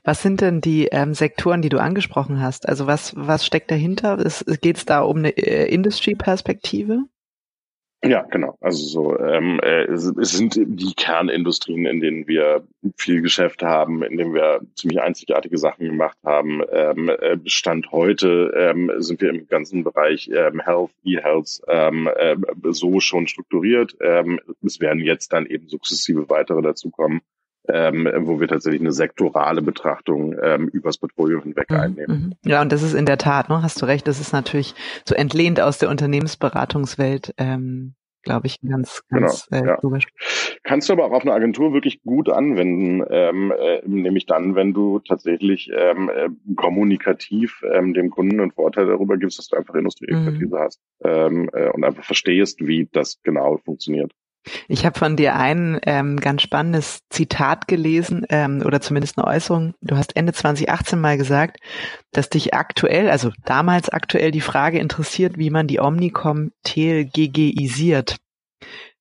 [0.04, 2.68] Was sind denn die ähm, Sektoren, die du angesprochen hast?
[2.68, 4.18] Also was, was steckt dahinter?
[4.62, 7.04] Geht es da um eine äh, Industry-Perspektive?
[8.04, 8.56] Ja, genau.
[8.62, 14.18] Also so, ähm, äh, es, sind die Kernindustrien, in denen wir viel Geschäft haben, in
[14.18, 16.62] denen wir ziemlich einzigartige Sachen gemacht haben.
[16.72, 22.36] Ähm, äh, Stand heute ähm, sind wir im ganzen Bereich ähm, Health, E-Health ähm, äh,
[22.70, 23.96] so schon strukturiert.
[24.00, 27.22] Ähm, es werden jetzt dann eben sukzessive weitere dazukommen
[27.72, 31.78] ähm, wo wir tatsächlich eine sektorale Betrachtung ähm, übers Portfolio hinweg mhm.
[31.78, 32.36] einnehmen.
[32.44, 32.50] Mhm.
[32.50, 34.76] Ja, und das ist in der Tat, ne, hast du recht, das ist natürlich
[35.06, 39.80] so entlehnt aus der Unternehmensberatungswelt, ähm, glaube ich, ganz, ganz genau, äh, ja.
[39.82, 40.08] logisch.
[40.64, 44.74] Kannst du aber auch auf eine Agentur wirklich gut anwenden, ähm, äh, nämlich dann, wenn
[44.74, 49.76] du tatsächlich ähm, äh, kommunikativ ähm, dem Kunden einen Vorteil darüber gibst, dass du einfach
[49.76, 50.60] Industrieexpertise mhm.
[50.60, 54.12] hast ähm, äh, und einfach verstehst, wie das genau funktioniert.
[54.68, 59.74] Ich habe von dir ein ähm, ganz spannendes Zitat gelesen ähm, oder zumindest eine Äußerung.
[59.82, 61.58] Du hast Ende 2018 mal gesagt,
[62.12, 68.18] dass dich aktuell, also damals aktuell die Frage interessiert, wie man die Omnicom TLGGisiert.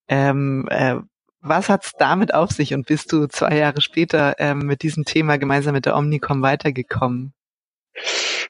[0.09, 0.97] Ähm, äh,
[1.41, 5.39] was hat's damit auf sich und bist du zwei Jahre später ähm, mit diesem Thema
[5.39, 7.36] gemeinsam mit der Omnicom weitergekommen?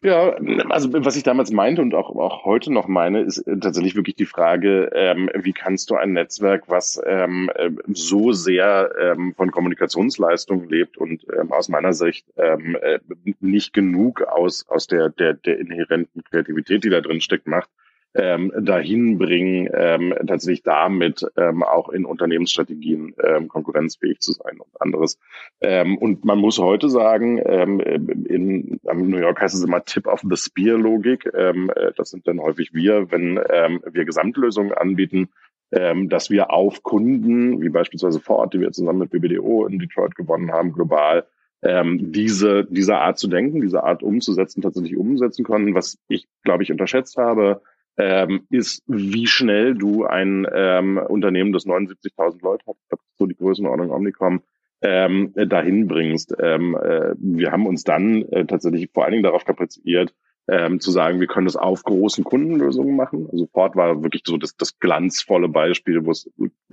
[0.03, 0.37] Ja,
[0.71, 4.17] also was ich damals meinte und auch, auch heute noch meine, ist äh, tatsächlich wirklich
[4.17, 9.51] die Frage, ähm, wie kannst du ein Netzwerk, was ähm, äh, so sehr ähm, von
[9.51, 12.99] Kommunikationsleistungen lebt und ähm, aus meiner Sicht ähm, äh,
[13.41, 17.71] nicht genug aus, aus der, der, der inhärenten Kreativität, die da drin steckt, macht,
[18.17, 24.81] ähm, dahin bringen, ähm, tatsächlich damit ähm, auch in Unternehmensstrategien ähm, konkurrenzfähig zu sein und
[24.81, 25.19] anderes.
[25.61, 30.07] Ähm, und man muss heute sagen, ähm, in, in New York heißt es immer Tip
[30.07, 31.31] of the Spear Logik.
[31.35, 35.29] Ähm, äh, das sind dann häufig wir, wenn ähm, wir Gesamtlösungen anbieten,
[35.73, 40.15] ähm, dass wir auf Kunden, wie beispielsweise Ford, die wir zusammen mit BBDO in Detroit
[40.15, 41.27] gewonnen haben, global,
[41.63, 45.75] ähm, diese, diese Art zu denken, diese Art umzusetzen, tatsächlich umsetzen können.
[45.75, 47.63] Was ich, glaube ich, unterschätzt habe,
[47.99, 53.91] ähm, ist, wie schnell du ein ähm, Unternehmen, das 79.000 Leute hat, so die Größenordnung
[53.91, 54.43] Omnicom,
[54.83, 56.35] ähm, dahin bringst.
[56.39, 60.15] Ähm, äh, wir haben uns dann äh, tatsächlich vor allen Dingen darauf kapaziert,
[60.49, 63.29] ähm, zu sagen, wir können das auf großen Kundenlösungen machen.
[63.33, 66.31] Also Ford war wirklich so das, das glanzvolle Beispiel, wo es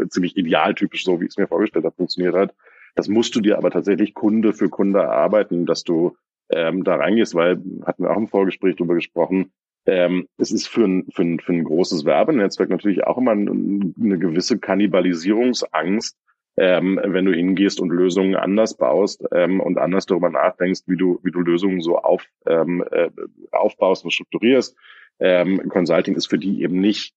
[0.10, 2.54] ziemlich idealtypisch, so wie es mir vorgestellt habe, funktioniert hat.
[2.96, 6.16] Das musst du dir aber tatsächlich Kunde für Kunde erarbeiten, dass du
[6.50, 9.52] ähm, da reingehst, weil hatten wir auch im Vorgespräch drüber gesprochen,
[9.86, 14.18] ähm, es ist für ein, für, ein, für ein großes Werbenetzwerk natürlich auch immer eine
[14.18, 16.18] gewisse Kannibalisierungsangst,
[16.56, 21.20] ähm, wenn du hingehst und Lösungen anders baust ähm, und anders darüber nachdenkst, wie du,
[21.24, 23.10] wie du Lösungen so auf, ähm, äh,
[23.52, 24.76] aufbaust und strukturierst.
[25.20, 27.14] Ähm, Consulting ist für die eben nicht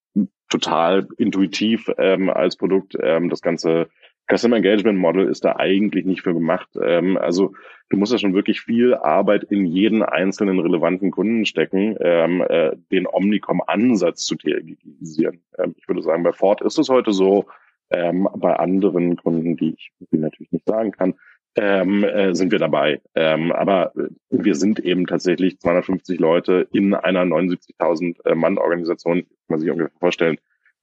[0.49, 2.97] total intuitiv ähm, als Produkt.
[3.01, 3.89] Ähm, das ganze
[4.29, 6.69] Customer Engagement Model ist da eigentlich nicht für gemacht.
[6.81, 7.55] Ähm, also
[7.89, 12.77] du musst ja schon wirklich viel Arbeit in jeden einzelnen relevanten Kunden stecken, ähm, äh,
[12.91, 15.41] den Omnicom-Ansatz zu theologisieren.
[15.59, 17.47] Ähm, ich würde sagen, bei Ford ist es heute so,
[17.91, 21.15] ähm, bei anderen Kunden, die ich natürlich nicht sagen kann,
[21.57, 23.01] ähm, äh, sind wir dabei.
[23.15, 29.27] Ähm, aber äh, wir sind eben tatsächlich 250 Leute in einer 79.000 äh, Mann-Organisation, kann
[29.49, 30.39] man sich ungefähr vorstellen,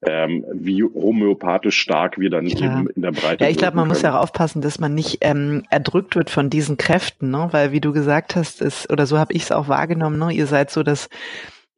[0.08, 2.80] ähm, wie homöopathisch stark wir dann Klar.
[2.80, 3.90] eben in der Breite Ja, ich glaube, man können.
[3.90, 7.48] muss ja auch aufpassen, dass man nicht ähm, erdrückt wird von diesen Kräften, ne?
[7.52, 10.32] weil wie du gesagt hast, ist, oder so habe ich es auch wahrgenommen, ne?
[10.32, 11.10] ihr seid so das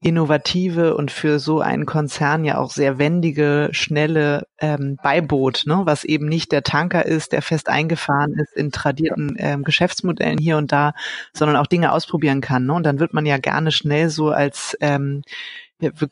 [0.01, 5.81] innovative und für so einen Konzern ja auch sehr wendige, schnelle ähm, Beiboot, ne?
[5.85, 10.57] was eben nicht der Tanker ist, der fest eingefahren ist in tradierten ähm, Geschäftsmodellen hier
[10.57, 10.93] und da,
[11.33, 12.67] sondern auch Dinge ausprobieren kann.
[12.67, 12.73] Ne?
[12.73, 15.23] Und dann wird man ja gerne schnell so als ähm,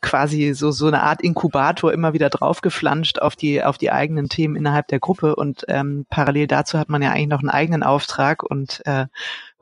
[0.00, 4.56] quasi so so eine Art Inkubator immer wieder draufgeflanscht auf die auf die eigenen Themen
[4.56, 8.42] innerhalb der Gruppe und ähm, parallel dazu hat man ja eigentlich noch einen eigenen Auftrag
[8.42, 9.06] und äh,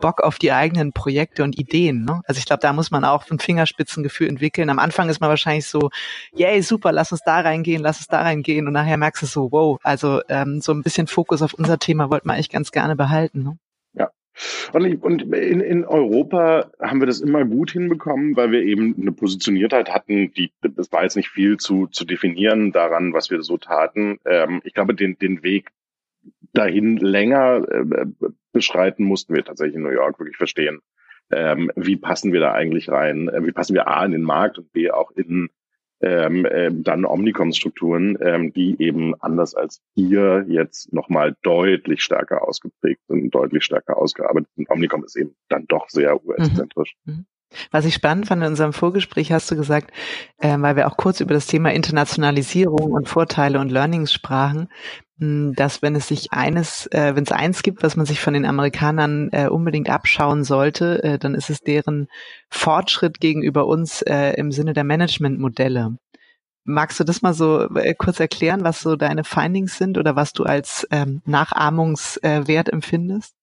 [0.01, 2.05] Bock auf die eigenen Projekte und Ideen.
[2.05, 2.23] Ne?
[2.27, 4.69] Also ich glaube, da muss man auch ein Fingerspitzengefühl entwickeln.
[4.69, 5.91] Am Anfang ist man wahrscheinlich so,
[6.35, 9.53] yay, super, lass uns da reingehen, lass uns da reingehen und nachher merkst du so,
[9.53, 12.97] wow, also ähm, so ein bisschen Fokus auf unser Thema wollten wir eigentlich ganz gerne
[12.97, 13.45] behalten.
[13.45, 13.59] Ne?
[14.73, 19.13] Und, und in, in Europa haben wir das immer gut hinbekommen, weil wir eben eine
[19.13, 23.59] Positioniertheit hatten, die, das war jetzt nicht viel zu, zu definieren daran, was wir so
[23.59, 24.19] taten.
[24.25, 25.71] Ähm, ich glaube, den, den Weg
[26.53, 28.07] dahin länger äh,
[28.53, 30.81] beschreiten mussten wir tatsächlich in New York wirklich verstehen.
[31.31, 33.29] Ähm, wie passen wir da eigentlich rein?
[33.29, 35.51] Äh, wie passen wir A in den Markt und B auch in
[36.03, 43.01] ähm, äh, dann Omnicom-Strukturen, ähm, die eben anders als hier jetzt nochmal deutlich stärker ausgeprägt
[43.09, 44.69] sind, deutlich stärker ausgearbeitet sind.
[44.71, 46.95] Omnicom ist eben dann doch sehr US-zentrisch.
[47.05, 47.13] Mhm.
[47.15, 47.27] mhm.
[47.71, 49.93] Was ich spannend fand in unserem Vorgespräch, hast du gesagt,
[50.39, 54.69] äh, weil wir auch kurz über das Thema Internationalisierung und Vorteile und Learnings sprachen,
[55.57, 58.45] dass wenn es sich eines, äh, wenn es eins gibt, was man sich von den
[58.45, 62.09] Amerikanern äh, unbedingt abschauen sollte, äh, dann ist es deren
[62.49, 65.97] Fortschritt gegenüber uns äh, im Sinne der Managementmodelle.
[66.65, 70.33] Magst du das mal so äh, kurz erklären, was so deine Findings sind oder was
[70.33, 73.35] du als ähm, Nachahmungswert empfindest?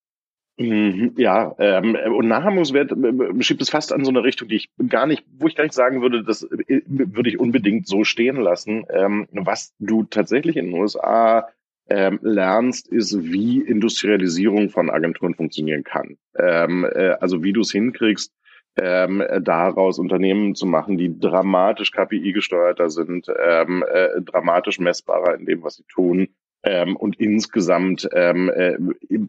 [0.59, 4.69] Mhm, ja, ähm, und Nachahmungswert äh, schiebt es fast an so eine Richtung, die ich
[4.89, 8.35] gar nicht, wo ich gar nicht sagen würde, das äh, würde ich unbedingt so stehen
[8.35, 8.85] lassen.
[8.89, 11.47] Ähm, was du tatsächlich in den USA
[11.89, 16.17] ähm, lernst, ist, wie Industrialisierung von Agenturen funktionieren kann.
[16.37, 18.33] Ähm, äh, also wie du es hinkriegst,
[18.77, 25.45] ähm, daraus Unternehmen zu machen, die dramatisch KPI gesteuerter sind, ähm, äh, dramatisch messbarer in
[25.45, 26.29] dem, was sie tun
[26.63, 28.77] ähm, und insgesamt ähm, äh,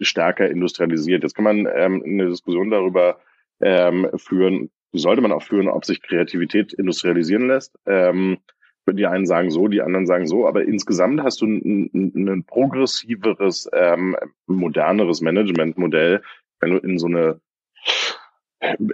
[0.03, 1.23] stärker industrialisiert.
[1.23, 3.19] Jetzt kann man ähm, eine Diskussion darüber
[3.61, 7.79] ähm, führen, sollte man auch führen, ob sich Kreativität industrialisieren lässt.
[7.87, 8.39] Ähm,
[8.87, 13.69] die einen sagen so, die anderen sagen so, aber insgesamt hast du ein, ein, progressiveres,
[13.73, 14.17] ähm,
[14.47, 16.23] moderneres Managementmodell,
[16.61, 17.41] wenn du in so eine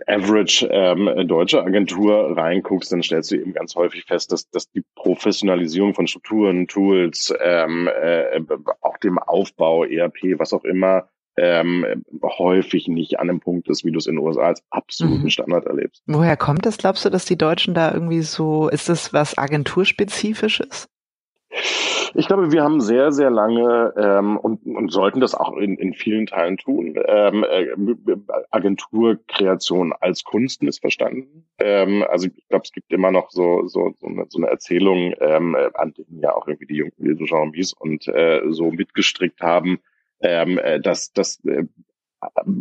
[0.07, 4.85] Average ähm, deutsche Agentur reinguckst, dann stellst du eben ganz häufig fest, dass, dass die
[4.94, 8.40] Professionalisierung von Strukturen, Tools, ähm, äh,
[8.81, 13.92] auch dem Aufbau, ERP, was auch immer, ähm, häufig nicht an einem Punkt ist, wie
[13.92, 15.31] du es in den USA als absoluten mhm.
[15.31, 16.03] Standard erlebst.
[16.07, 16.79] Woher kommt das?
[16.79, 20.88] Glaubst du, dass die Deutschen da irgendwie so, ist das was agenturspezifisches?
[22.14, 25.92] Ich glaube, wir haben sehr, sehr lange ähm, und, und sollten das auch in, in
[25.92, 27.66] vielen Teilen tun, ähm, äh,
[28.51, 31.46] Agenturkreation als Kunst missverstanden.
[31.59, 35.14] Ähm, also ich glaube, es gibt immer noch so, so, so, eine, so eine Erzählung,
[35.20, 39.79] ähm, an denen ja auch irgendwie die jungen Jean-Mies und äh, so mitgestrickt haben,
[40.20, 41.64] ähm, äh, dass, dass äh,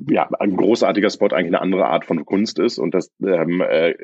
[0.09, 3.95] ja, ein großartiger Spot eigentlich eine andere Art von Kunst ist und dass ähm, äh,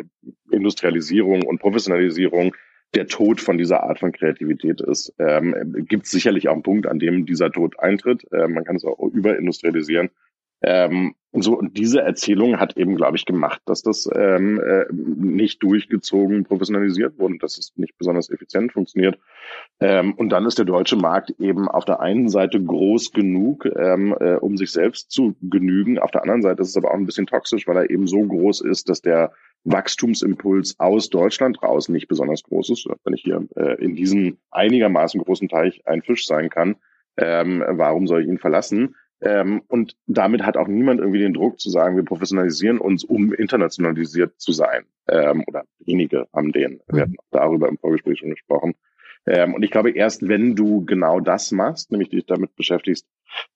[0.51, 2.55] Industrialisierung und Professionalisierung
[2.93, 5.13] der Tod von dieser Art von Kreativität ist.
[5.17, 8.25] Ähm, Gibt es sicherlich auch einen Punkt, an dem dieser Tod eintritt.
[8.31, 10.09] Äh, man kann es auch überindustrialisieren.
[10.63, 15.63] Ähm, so, und diese Erzählung hat eben, glaube ich, gemacht, dass das ähm, äh, nicht
[15.63, 19.17] durchgezogen professionalisiert wurde, dass es nicht besonders effizient funktioniert.
[19.79, 24.13] Ähm, und dann ist der deutsche Markt eben auf der einen Seite groß genug, ähm,
[24.19, 25.99] äh, um sich selbst zu genügen.
[25.99, 28.21] Auf der anderen Seite ist es aber auch ein bisschen toxisch, weil er eben so
[28.21, 29.31] groß ist, dass der
[29.63, 32.89] Wachstumsimpuls aus Deutschland raus nicht besonders groß ist.
[33.05, 36.75] Wenn ich hier äh, in diesem einigermaßen großen Teich ein Fisch sein kann,
[37.15, 38.95] ähm, warum soll ich ihn verlassen?
[39.21, 43.33] Ähm, und damit hat auch niemand irgendwie den Druck zu sagen, wir professionalisieren uns, um
[43.33, 44.85] internationalisiert zu sein.
[45.07, 46.81] Ähm, oder wenige haben den.
[46.91, 48.73] Wir hatten auch darüber im Vorgespräch schon gesprochen.
[49.27, 53.05] Ähm, und ich glaube, erst wenn du genau das machst, nämlich dich damit beschäftigst,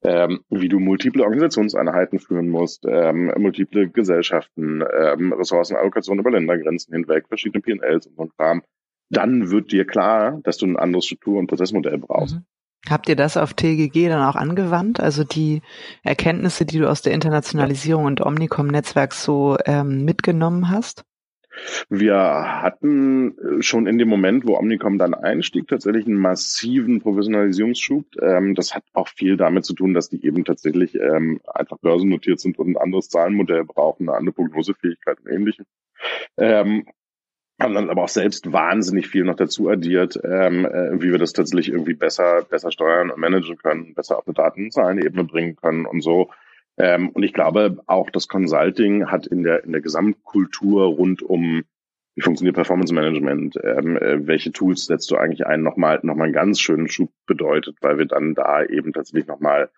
[0.04, 7.28] ähm, wie du multiple Organisationseinheiten führen musst, ähm, multiple Gesellschaften, ähm, Ressourcenallokation über Ländergrenzen hinweg,
[7.28, 8.62] verschiedene PNLs und so ein Kram,
[9.10, 12.36] dann wird dir klar, dass du ein anderes Struktur- und Prozessmodell brauchst.
[12.36, 12.46] Mhm.
[12.90, 15.00] Habt ihr das auf TGG dann auch angewandt?
[15.00, 15.62] Also die
[16.04, 21.04] Erkenntnisse, die du aus der Internationalisierung und Omnicom-Netzwerk so ähm, mitgenommen hast?
[21.90, 22.16] Wir
[22.62, 28.06] hatten äh, schon in dem Moment, wo Omnicom dann einstieg, tatsächlich einen massiven Professionalisierungsschub.
[28.22, 32.40] Ähm, das hat auch viel damit zu tun, dass die eben tatsächlich ähm, einfach börsennotiert
[32.40, 35.66] sind und ein anderes Zahlenmodell brauchen, eine andere Prognosefähigkeit und ähnlichem.
[37.62, 41.32] Haben dann aber auch selbst wahnsinnig viel noch dazu addiert, ähm, äh, wie wir das
[41.32, 46.02] tatsächlich irgendwie besser, besser steuern und managen können, besser auf eine Datenzahlenebene bringen können und
[46.02, 46.30] so.
[46.78, 51.64] Ähm, und ich glaube, auch das Consulting hat in der, in der Gesamtkultur rund um
[52.16, 56.34] wie funktioniert Performance Management, ähm, äh, welche Tools setzt du eigentlich ein, nochmal, nochmal einen
[56.34, 59.70] ganz schönen Schub bedeutet, weil wir dann da eben tatsächlich nochmal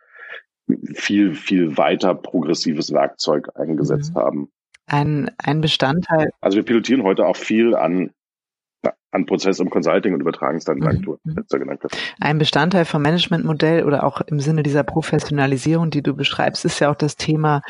[0.93, 4.19] viel, viel weiter progressives Werkzeug eingesetzt mhm.
[4.19, 4.51] haben.
[4.87, 6.29] Ein, ein Bestandteil.
[6.41, 8.11] Also wir pilotieren heute auch viel an
[9.11, 10.87] an Prozess im Consulting und übertragen es dann mhm.
[10.87, 11.45] Agenturen, mhm.
[12.19, 16.91] Ein Bestandteil vom Managementmodell oder auch im Sinne dieser Professionalisierung, die du beschreibst, ist ja
[16.91, 17.61] auch das Thema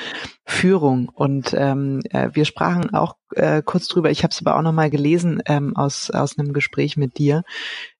[0.45, 1.09] Führung.
[1.09, 4.89] Und ähm, äh, wir sprachen auch äh, kurz drüber, ich habe es aber auch nochmal
[4.89, 7.43] gelesen ähm, aus, aus einem Gespräch mit dir,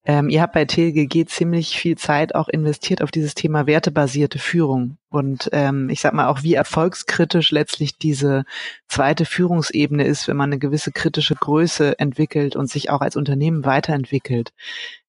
[0.10, 4.98] ähm, ihr habt bei TLGG ziemlich viel Zeit auch investiert auf dieses Thema wertebasierte Führung.
[5.10, 8.46] Und ähm, ich sag mal auch, wie erfolgskritisch letztlich diese
[8.88, 13.66] zweite Führungsebene ist, wenn man eine gewisse kritische Größe entwickelt und sich auch als Unternehmen
[13.66, 14.54] weiterentwickelt.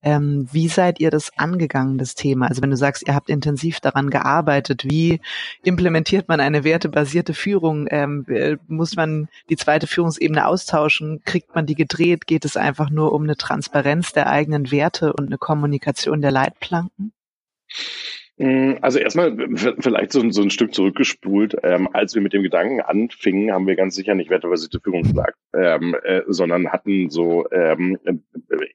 [0.02, 2.46] Ähm, wie seid ihr das angegangen, das Thema?
[2.46, 5.20] Also wenn du sagst, ihr habt intensiv daran gearbeitet, wie
[5.64, 7.88] implementiert man eine wertebasierte Führung?
[7.90, 11.22] Ähm, äh, muss man die zweite Führungsebene austauschen?
[11.24, 12.26] Kriegt man die gedreht?
[12.26, 17.12] Geht es einfach nur um eine Transparenz der eigenen Werte und eine Kommunikation der Leitplanken?
[18.38, 21.56] Mm, also erstmal vielleicht so, so, ein Stück zurückgespult.
[21.62, 25.36] Ähm, als wir mit dem Gedanken anfingen, haben wir ganz sicher nicht wertebasierte Führung gesagt,
[25.54, 27.98] ähm, äh, sondern hatten so ähm,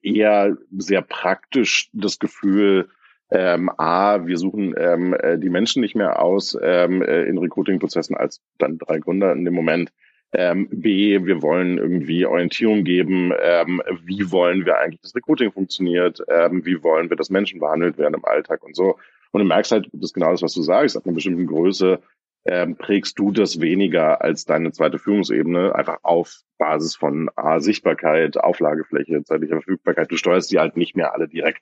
[0.01, 2.89] eher sehr praktisch das Gefühl,
[3.31, 8.15] Ähm, A, wir suchen ähm, äh, die Menschen nicht mehr aus ähm, äh, in Recruiting-Prozessen
[8.15, 9.91] als dann drei Gründer in dem Moment.
[10.35, 16.23] Ähm, B, wir wollen irgendwie Orientierung geben, ähm, wie wollen wir eigentlich das Recruiting funktioniert,
[16.27, 18.97] ähm, wie wollen wir, dass Menschen behandelt werden im Alltag und so.
[19.31, 21.99] Und du merkst halt, das ist genau das, was du sagst, ab einer bestimmten Größe
[22.45, 28.37] ähm, prägst du das weniger als deine zweite Führungsebene, einfach auf Basis von A, Sichtbarkeit,
[28.37, 30.11] Auflagefläche, zeitlicher Verfügbarkeit.
[30.11, 31.61] Du steuerst die halt nicht mehr alle direkt.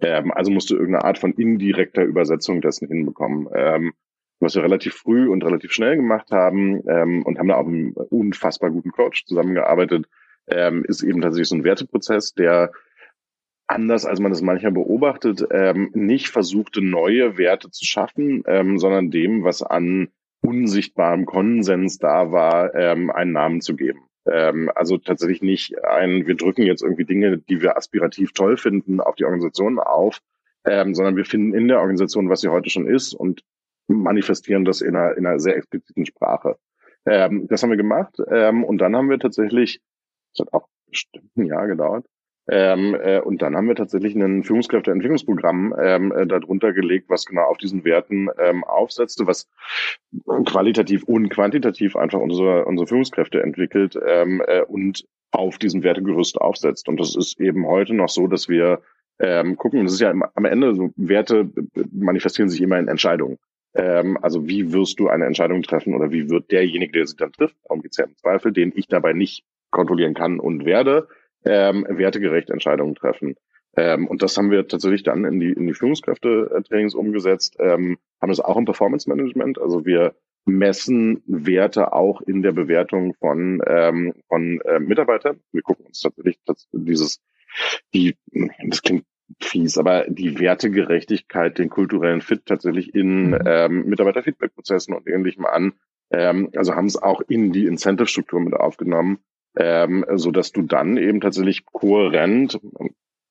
[0.00, 3.48] Ähm, also musst du irgendeine Art von indirekter Übersetzung dessen hinbekommen.
[3.54, 3.92] Ähm,
[4.42, 7.92] was wir relativ früh und relativ schnell gemacht haben ähm, und haben da auch einen
[7.92, 10.06] unfassbar guten Coach zusammengearbeitet,
[10.48, 12.72] ähm, ist eben tatsächlich so ein Werteprozess, der
[13.66, 19.10] anders als man es manchmal beobachtet, ähm, nicht versuchte, neue Werte zu schaffen, ähm, sondern
[19.10, 20.08] dem, was an
[20.42, 24.00] unsichtbarem Konsens da war, ähm, einen Namen zu geben.
[24.26, 29.00] Ähm, also tatsächlich nicht ein, wir drücken jetzt irgendwie Dinge, die wir aspirativ toll finden,
[29.00, 30.18] auf die Organisation auf,
[30.64, 33.42] ähm, sondern wir finden in der Organisation, was sie heute schon ist und
[33.92, 36.56] manifestieren das in einer, in einer sehr expliziten Sprache.
[37.06, 39.80] Ähm, das haben wir gemacht ähm, und dann haben wir tatsächlich,
[40.34, 42.06] das hat auch bestimmt ein Jahr gedauert,
[42.48, 47.42] ähm, äh, und dann haben wir tatsächlich ein Führungskräfteentwicklungsprogramm ähm, äh, darunter gelegt, was genau
[47.42, 49.48] auf diesen Werten ähm, aufsetzte, was
[50.44, 56.88] qualitativ und quantitativ einfach unsere, unsere Führungskräfte entwickelt ähm, äh, und auf diesem Wertegerüst aufsetzt.
[56.88, 58.82] Und das ist eben heute noch so, dass wir
[59.20, 61.48] ähm, gucken, das ist ja am Ende so, Werte
[61.92, 63.38] manifestieren sich immer in Entscheidungen.
[63.74, 67.32] Ähm, also wie wirst du eine Entscheidung treffen oder wie wird derjenige, der sie dann
[67.32, 71.08] trifft, darum geht's ja im Zweifel, den ich dabei nicht kontrollieren kann und werde,
[71.44, 73.36] ähm, wertegerecht Entscheidungen treffen.
[73.76, 78.28] Ähm, und das haben wir tatsächlich dann in die, in die Führungskräfte-Trainings umgesetzt, ähm, haben
[78.28, 79.58] das auch im Performance Management.
[79.58, 85.40] Also wir messen Werte auch in der Bewertung von, ähm, von äh, Mitarbeitern.
[85.52, 86.38] Wir gucken uns tatsächlich
[86.72, 87.22] dieses,
[87.94, 88.16] die,
[88.68, 89.04] das klingt
[89.40, 93.38] fies, aber die Wertegerechtigkeit, den kulturellen Fit tatsächlich in mhm.
[93.46, 95.74] ähm, Mitarbeiterfeedback-Prozessen und ähnlichem an.
[96.10, 99.18] Ähm, also haben es auch in die Incentive-Struktur mit aufgenommen
[99.56, 102.58] ähm, so dass du dann eben tatsächlich kohärent,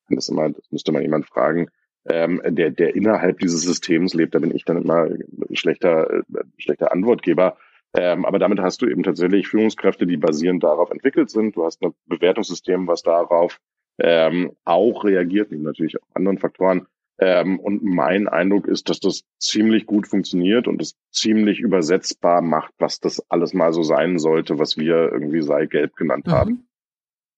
[0.09, 1.69] das, immer, das müsste man jemand fragen,
[2.05, 5.07] ähm, der, der innerhalb dieses Systems lebt, da bin ich dann immer
[5.53, 6.23] schlechter, äh,
[6.57, 7.57] schlechter Antwortgeber.
[7.93, 11.55] Ähm, aber damit hast du eben tatsächlich Führungskräfte, die basierend darauf entwickelt sind.
[11.55, 13.59] Du hast ein Bewertungssystem, was darauf
[13.99, 16.87] ähm, auch reagiert, neben natürlich auch anderen Faktoren,
[17.21, 22.73] ähm, und mein Eindruck ist, dass das ziemlich gut funktioniert und es ziemlich übersetzbar macht,
[22.79, 26.31] was das alles mal so sein sollte, was wir irgendwie sei gelb genannt mhm.
[26.31, 26.67] haben.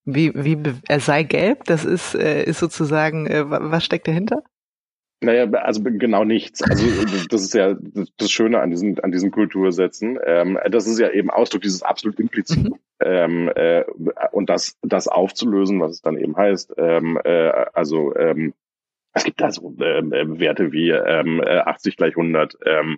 [0.06, 4.44] Wie, wie er sei gelb, das ist, äh, ist sozusagen, äh, was steckt dahinter?
[5.22, 6.62] Naja, also genau nichts.
[6.62, 6.86] Also
[7.30, 7.76] das ist ja
[8.18, 10.20] das Schöne an diesen an diesen Kultursätzen.
[10.26, 12.64] Ähm, das ist ja eben Ausdruck dieses absolut implizit.
[12.64, 12.76] Mhm.
[13.00, 13.84] Ähm, äh,
[14.32, 16.74] und das das aufzulösen, was es dann eben heißt.
[16.78, 18.54] Ähm, äh, also ähm,
[19.14, 22.58] es gibt da so ähm, äh, Werte wie ähm, 80 äh, gleich 100.
[22.66, 22.98] Ähm,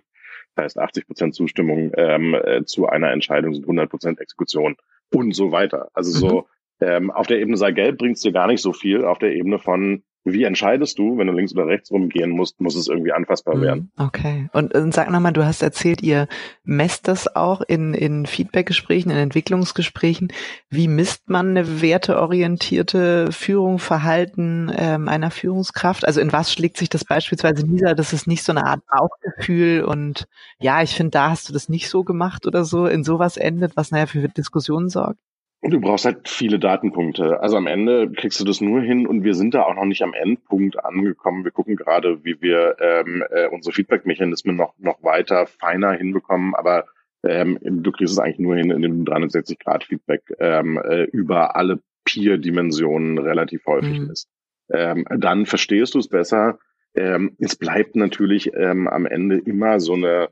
[0.54, 4.76] das heißt, 80 Prozent Zustimmung ähm, äh, zu einer Entscheidung sind 100 Prozent Exekution
[5.12, 5.88] und so weiter.
[5.92, 6.28] Also mhm.
[6.28, 6.48] so
[6.80, 9.04] ähm, auf der Ebene sei gelb bringt es dir gar nicht so viel.
[9.04, 12.74] Auf der Ebene von wie entscheidest du, wenn du links oder rechts rumgehen musst, muss
[12.74, 13.62] es irgendwie anfassbar mhm.
[13.62, 13.92] werden.
[13.96, 14.48] Okay.
[14.52, 16.26] Und, und sag nochmal, du hast erzählt, ihr
[16.64, 20.32] messt das auch in, in Feedbackgesprächen, in Entwicklungsgesprächen.
[20.68, 26.04] Wie misst man eine werteorientierte Führung, Verhalten ähm, einer Führungskraft?
[26.04, 27.94] Also in was schlägt sich das beispielsweise nieder?
[27.94, 30.26] Das ist nicht so eine Art Bauchgefühl und
[30.58, 32.86] ja, ich finde, da hast du das nicht so gemacht oder so.
[32.86, 35.20] In sowas endet, was nachher für Diskussionen sorgt?
[35.62, 37.40] Du brauchst halt viele Datenpunkte.
[37.40, 40.02] Also am Ende kriegst du das nur hin und wir sind da auch noch nicht
[40.02, 41.44] am Endpunkt angekommen.
[41.44, 46.84] Wir gucken gerade, wie wir ähm, äh, unsere Feedback-Mechanismen noch, noch weiter feiner hinbekommen, aber
[47.24, 53.18] ähm, du kriegst es eigentlich nur hin, in dem 360-Grad-Feedback ähm, äh, über alle Peer-Dimensionen
[53.18, 54.10] relativ häufig mhm.
[54.10, 54.28] ist.
[54.72, 56.58] Ähm, dann verstehst du es besser.
[56.94, 60.28] Ähm, es bleibt natürlich ähm, am Ende immer so eine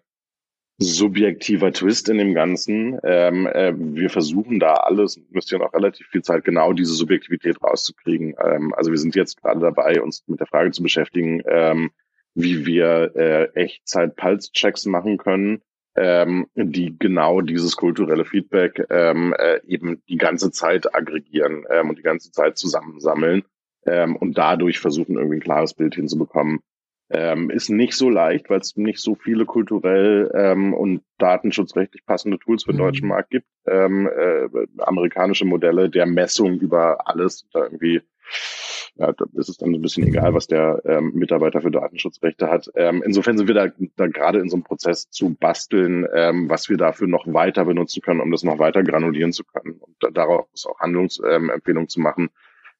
[0.78, 2.98] subjektiver Twist in dem Ganzen.
[3.04, 8.34] Ähm, äh, wir versuchen da alles, investieren auch relativ viel Zeit, genau diese Subjektivität rauszukriegen.
[8.44, 11.90] Ähm, also wir sind jetzt gerade dabei, uns mit der Frage zu beschäftigen, ähm,
[12.34, 15.62] wie wir äh, Echtzeit-Pulse-Checks machen können,
[15.96, 21.98] ähm, die genau dieses kulturelle Feedback ähm, äh, eben die ganze Zeit aggregieren ähm, und
[21.98, 23.44] die ganze Zeit zusammensammeln
[23.87, 26.60] ähm, und dadurch versuchen, irgendwie ein klares Bild hinzubekommen,
[27.11, 32.38] ähm, ist nicht so leicht, weil es nicht so viele kulturell ähm, und datenschutzrechtlich passende
[32.38, 32.85] Tools für den mhm.
[32.85, 33.46] deutschen Markt gibt.
[33.67, 34.48] Ähm, äh,
[34.79, 38.02] amerikanische Modelle der Messung über alles, da irgendwie
[38.96, 42.71] ja, da ist es dann ein bisschen egal, was der ähm, Mitarbeiter für Datenschutzrechte hat.
[42.77, 46.69] Ähm, insofern sind wir da, da gerade in so einem Prozess zu basteln, ähm, was
[46.69, 50.11] wir dafür noch weiter benutzen können, um das noch weiter granulieren zu können und da,
[50.11, 52.31] daraus auch Handlungsempfehlungen ähm, zu machen,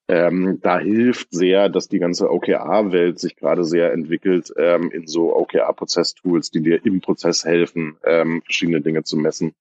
[0.07, 5.35] Ähm, da hilft sehr, dass die ganze OKR-Welt sich gerade sehr entwickelt ähm, in so
[5.35, 9.55] OKR-Prozess-Tools, die dir im Prozess helfen, ähm, verschiedene Dinge zu messen.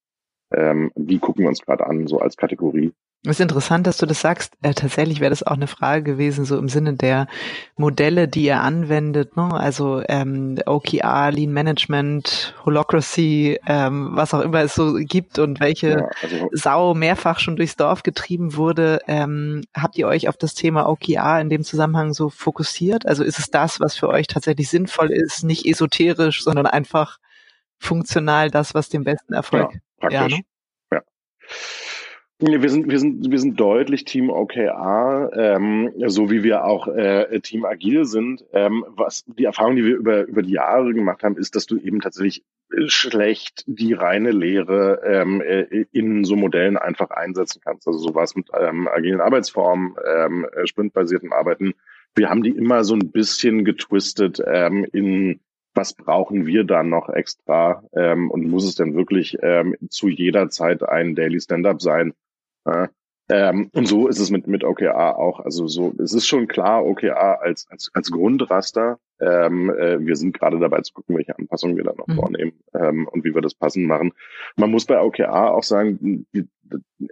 [0.51, 2.91] Ähm, die gucken wir uns gerade an, so als Kategorie.
[3.26, 4.53] Es ist interessant, dass du das sagst.
[4.63, 7.28] Äh, tatsächlich wäre das auch eine Frage gewesen, so im Sinne der
[7.78, 9.53] Modelle, die ihr anwendet, ne?
[9.53, 15.89] also ähm, OKR, Lean Management, Holocracy, ähm, was auch immer es so gibt und welche
[15.89, 18.99] ja, also, Sau mehrfach schon durchs Dorf getrieben wurde.
[19.07, 23.05] Ähm, habt ihr euch auf das Thema OKR in dem Zusammenhang so fokussiert?
[23.05, 27.19] Also ist es das, was für euch tatsächlich sinnvoll ist, nicht esoterisch, sondern einfach
[27.78, 29.71] funktional das, was den besten Erfolg?
[29.71, 30.19] Ja, praktisch.
[30.19, 30.43] Ja, ne?
[30.91, 31.01] ja.
[32.45, 37.39] Wir sind, wir sind, wir sind deutlich Team OKR, ähm, so wie wir auch äh,
[37.39, 38.43] Team Agil sind.
[38.51, 41.77] Ähm, was die Erfahrung, die wir über, über die Jahre gemacht haben, ist, dass du
[41.77, 42.43] eben tatsächlich
[42.87, 47.87] schlecht die reine Lehre ähm, äh, in so Modellen einfach einsetzen kannst.
[47.87, 51.73] Also sowas mit ähm, agilen Arbeitsformen, ähm, äh, sprintbasierten Arbeiten.
[52.13, 55.39] Wir haben die immer so ein bisschen getwistet ähm, in
[55.75, 60.49] was brauchen wir da noch extra ähm, und muss es denn wirklich ähm, zu jeder
[60.49, 62.13] Zeit ein Daily Stand-up sein?
[62.66, 62.89] Ja,
[63.30, 65.39] ähm, und so ist es mit, mit OKR auch.
[65.39, 68.99] Also so, es ist schon klar, OKR als, als, als Grundraster.
[69.22, 72.16] Ähm, äh, wir sind gerade dabei zu gucken, welche Anpassungen wir da noch mhm.
[72.16, 74.11] vornehmen ähm, und wie wir das passend machen.
[74.57, 76.47] Man muss bei OKR auch sagen, die,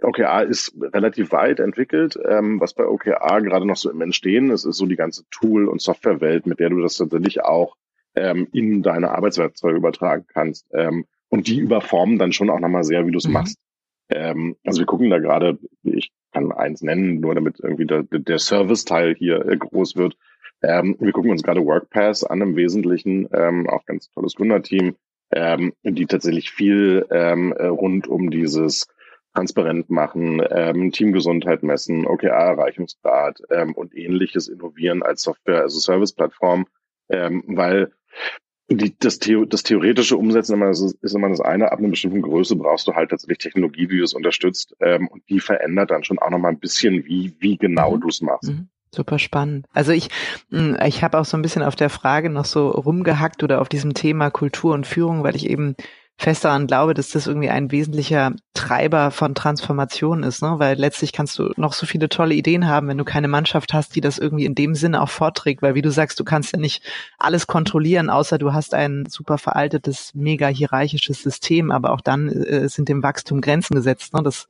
[0.02, 2.18] OKR ist relativ weit entwickelt.
[2.28, 5.68] Ähm, was bei OKR gerade noch so im Entstehen ist, ist so die ganze Tool-
[5.68, 7.76] und Softwarewelt, mit der du das tatsächlich auch
[8.14, 10.66] ähm, in deine Arbeitswerkzeuge übertragen kannst.
[10.74, 13.32] Ähm, und die überformen dann schon auch nochmal sehr, wie du es mhm.
[13.32, 13.58] machst.
[14.08, 18.38] Ähm, also wir gucken da gerade, ich kann eins nennen, nur damit irgendwie der, der
[18.38, 20.16] Service-Teil hier äh, groß wird.
[20.62, 24.96] Ähm, wir gucken uns gerade WorkPass an im Wesentlichen, ähm, auch ganz tolles Gründerteam,
[25.32, 28.86] ähm, die tatsächlich viel ähm, äh, rund um dieses
[29.34, 36.66] transparent machen, ähm, Teamgesundheit messen, OKR-Erreichungsgrad ähm, und ähnliches innovieren als Software, also Service-Plattform,
[37.08, 37.92] ähm, weil
[38.78, 41.72] die, das, Theo, das theoretische Umsetzen immer, ist, ist immer das eine.
[41.72, 44.74] Ab einer bestimmten Größe brauchst du halt tatsächlich Technologie, die das unterstützt.
[44.80, 48.00] Ähm, und die verändert dann schon auch nochmal ein bisschen, wie, wie genau mhm.
[48.00, 48.50] du es machst.
[48.50, 48.68] Mhm.
[48.94, 49.66] Super spannend.
[49.72, 50.08] Also ich,
[50.50, 53.70] hm, ich habe auch so ein bisschen auf der Frage noch so rumgehackt oder auf
[53.70, 55.76] diesem Thema Kultur und Führung, weil ich eben
[56.22, 60.54] fest daran glaube, dass das irgendwie ein wesentlicher Treiber von Transformation ist, ne?
[60.58, 63.96] weil letztlich kannst du noch so viele tolle Ideen haben, wenn du keine Mannschaft hast,
[63.96, 66.60] die das irgendwie in dem Sinne auch vorträgt, weil wie du sagst, du kannst ja
[66.60, 66.82] nicht
[67.18, 72.68] alles kontrollieren, außer du hast ein super veraltetes, mega hierarchisches System, aber auch dann äh,
[72.68, 74.14] sind dem Wachstum Grenzen gesetzt.
[74.14, 74.22] Ne?
[74.22, 74.46] Das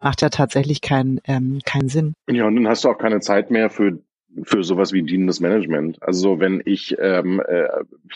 [0.00, 2.14] macht ja tatsächlich keinen ähm, keinen Sinn.
[2.28, 3.98] Ja, und dann hast du auch keine Zeit mehr für
[4.44, 6.02] für sowas wie dienendes Management.
[6.02, 7.68] Also wenn ich ähm, äh,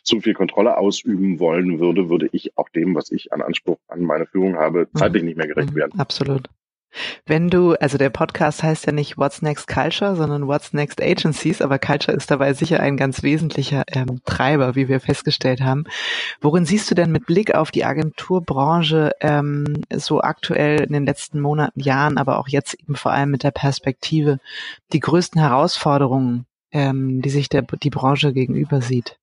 [0.03, 4.03] zu viel Kontrolle ausüben wollen würde, würde ich auch dem, was ich an Anspruch an
[4.03, 4.99] meine Führung habe, mhm.
[4.99, 5.77] zeitlich nicht mehr gerecht mhm.
[5.77, 5.99] werden.
[5.99, 6.49] Absolut.
[7.27, 11.63] Wenn du, also der Podcast heißt ja nicht What's Next Culture, sondern What's Next Agencies,
[11.63, 15.85] aber Culture ist dabei sicher ein ganz wesentlicher ähm, Treiber, wie wir festgestellt haben.
[16.41, 21.41] Worin siehst du denn mit Blick auf die Agenturbranche ähm, so aktuell in den letzten
[21.41, 24.39] Monaten, Jahren, aber auch jetzt eben vor allem mit der Perspektive
[24.93, 29.17] die größten Herausforderungen, ähm, die sich der, die Branche gegenüber sieht?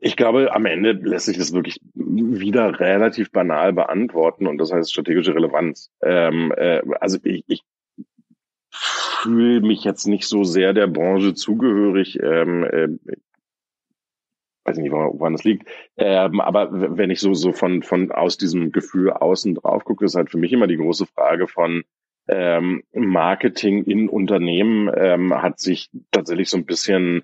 [0.00, 4.92] Ich glaube, am Ende lässt sich das wirklich wieder relativ banal beantworten und das heißt
[4.92, 5.90] strategische Relevanz.
[6.02, 7.62] Ähm, äh, also ich, ich
[8.70, 12.18] fühle mich jetzt nicht so sehr der Branche zugehörig.
[12.22, 12.88] Ähm, äh,
[14.64, 15.68] weiß nicht, woran das liegt.
[15.96, 20.14] Ähm, aber wenn ich so so von von aus diesem Gefühl außen drauf gucke, ist
[20.14, 21.84] halt für mich immer die große Frage von
[22.28, 27.22] ähm, Marketing in Unternehmen ähm, hat sich tatsächlich so ein bisschen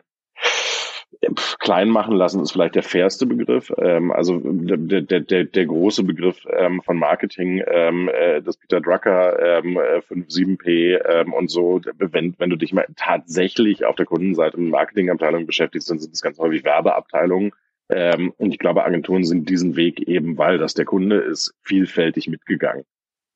[1.58, 3.72] klein machen lassen ist vielleicht der fairste Begriff.
[3.78, 8.80] Ähm, also der, der, der, der große Begriff ähm, von Marketing, ähm, äh, das Peter
[8.80, 14.06] Drucker, ähm, 5-7P äh, ähm, und so, wenn, wenn du dich mal tatsächlich auf der
[14.06, 17.52] Kundenseite mit Marketingabteilungen beschäftigst, dann sind es ganz häufig Werbeabteilungen.
[17.88, 22.28] Ähm, und ich glaube, Agenturen sind diesen Weg eben, weil das der Kunde ist, vielfältig
[22.28, 22.84] mitgegangen.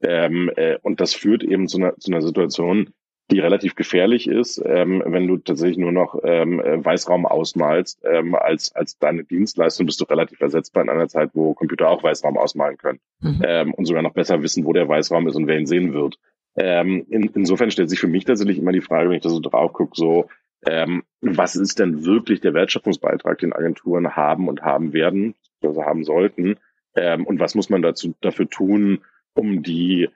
[0.03, 2.93] Ähm, äh, und das führt eben zu einer, zu einer Situation,
[3.31, 8.35] die relativ gefährlich ist, ähm, wenn du tatsächlich nur noch ähm, äh, Weißraum ausmalst ähm,
[8.35, 12.37] als als deine Dienstleistung, bist du relativ ersetzbar in einer Zeit, wo Computer auch Weißraum
[12.37, 13.43] ausmalen können mhm.
[13.45, 16.19] ähm, und sogar noch besser wissen, wo der Weißraum ist und wer ihn sehen wird.
[16.57, 19.41] Ähm, in, insofern stellt sich für mich tatsächlich immer die Frage, wenn ich da so
[19.41, 20.29] drauf gucke, so
[20.67, 26.05] ähm, was ist denn wirklich der Wertschöpfungsbeitrag, den Agenturen haben und haben werden, also haben
[26.05, 26.57] sollten,
[26.97, 29.01] ähm, und was muss man dazu dafür tun,
[29.35, 30.09] um die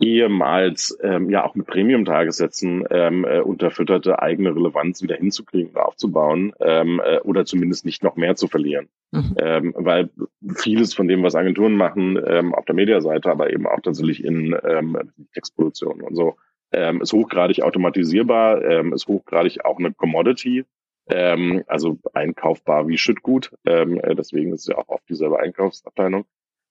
[0.00, 6.52] ehemals ähm, ja auch mit Premium-Tagessätzen ähm, äh, unterfütterte eigene Relevanz wieder hinzukriegen und aufzubauen
[6.60, 8.88] ähm, äh, oder zumindest nicht noch mehr zu verlieren.
[9.10, 9.36] Mhm.
[9.38, 10.10] Ähm, weil
[10.54, 14.56] vieles von dem, was Agenturen machen, ähm, auf der Mediaseite, aber eben auch tatsächlich in
[14.64, 14.96] ähm,
[15.34, 16.36] Textproduktionen und so,
[16.72, 20.64] ähm, ist hochgradig automatisierbar, ähm, ist hochgradig auch eine Commodity,
[21.08, 23.52] ähm, also einkaufbar wie Schüttgut.
[23.64, 26.24] Ähm, äh, deswegen ist es ja auch oft dieselbe Einkaufsabteilung.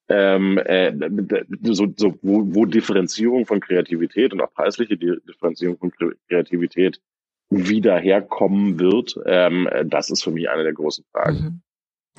[0.10, 0.94] Ähm, äh,
[1.64, 5.92] so, so, wo, wo Differenzierung von Kreativität und auch preisliche Differenzierung von
[6.30, 7.02] Kreativität
[7.50, 11.38] wieder herkommen wird, ähm, das ist für mich eine der großen Fragen.
[11.38, 11.62] Mhm.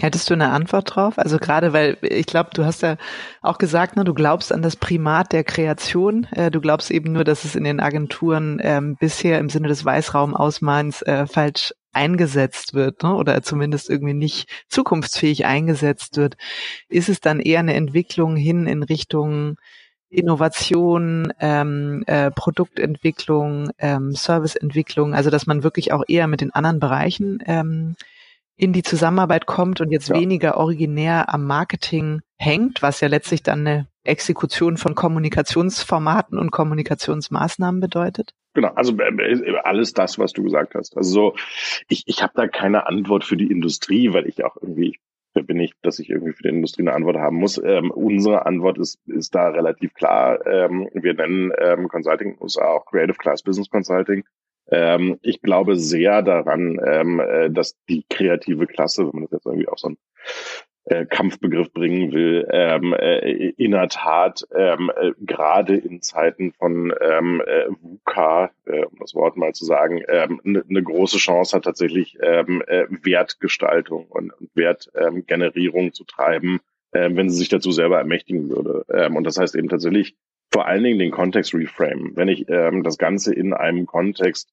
[0.01, 1.19] Hättest du eine Antwort drauf?
[1.19, 2.97] Also gerade, weil ich glaube, du hast ja
[3.43, 6.25] auch gesagt, ne, du glaubst an das Primat der Kreation.
[6.31, 9.85] Äh, du glaubst eben nur, dass es in den Agenturen ähm, bisher im Sinne des
[9.85, 16.37] Weißraumausmalens äh, falsch eingesetzt wird ne, oder zumindest irgendwie nicht zukunftsfähig eingesetzt wird.
[16.89, 19.57] Ist es dann eher eine Entwicklung hin in Richtung
[20.11, 26.81] Innovation, ähm, äh, Produktentwicklung, ähm, Serviceentwicklung, also dass man wirklich auch eher mit den anderen
[26.81, 27.95] Bereichen ähm,
[28.57, 30.17] in die Zusammenarbeit kommt und jetzt ja.
[30.17, 37.81] weniger originär am Marketing hängt, was ja letztlich dann eine Exekution von Kommunikationsformaten und Kommunikationsmaßnahmen
[37.81, 38.35] bedeutet?
[38.59, 40.97] Genau, also äh, alles das, was du gesagt hast.
[40.97, 41.35] Also so,
[41.89, 44.99] ich, ich habe da keine Antwort für die Industrie, weil ich auch irgendwie,
[45.33, 47.57] wer bin ich, dass ich irgendwie für die Industrie eine Antwort haben muss.
[47.65, 50.45] Ähm, unsere Antwort ist, ist da relativ klar.
[50.45, 54.25] Ähm, wir nennen ähm, Consulting USA auch Creative Class Business Consulting.
[54.73, 59.47] Ähm, ich glaube sehr daran, ähm, äh, dass die kreative Klasse, wenn man das jetzt
[59.47, 59.99] irgendwie auf so einen
[60.89, 66.95] äh, Kampfbegriff bringen will, ähm, äh, in der Tat ähm, äh, gerade in Zeiten von
[67.01, 71.57] ähm, äh, VUCA, äh, um das Wort mal zu sagen, ähm, eine ne große Chance
[71.57, 76.61] hat tatsächlich ähm, äh, Wertgestaltung und, Wertgenerierung zu treiben,
[76.93, 78.85] äh, wenn sie sich dazu selber ermächtigen würde.
[78.91, 80.17] Ähm, und das heißt eben tatsächlich
[80.51, 82.13] vor allen Dingen den Kontext reframe.
[82.15, 84.49] Wenn ich ähm, das Ganze in einem Kontext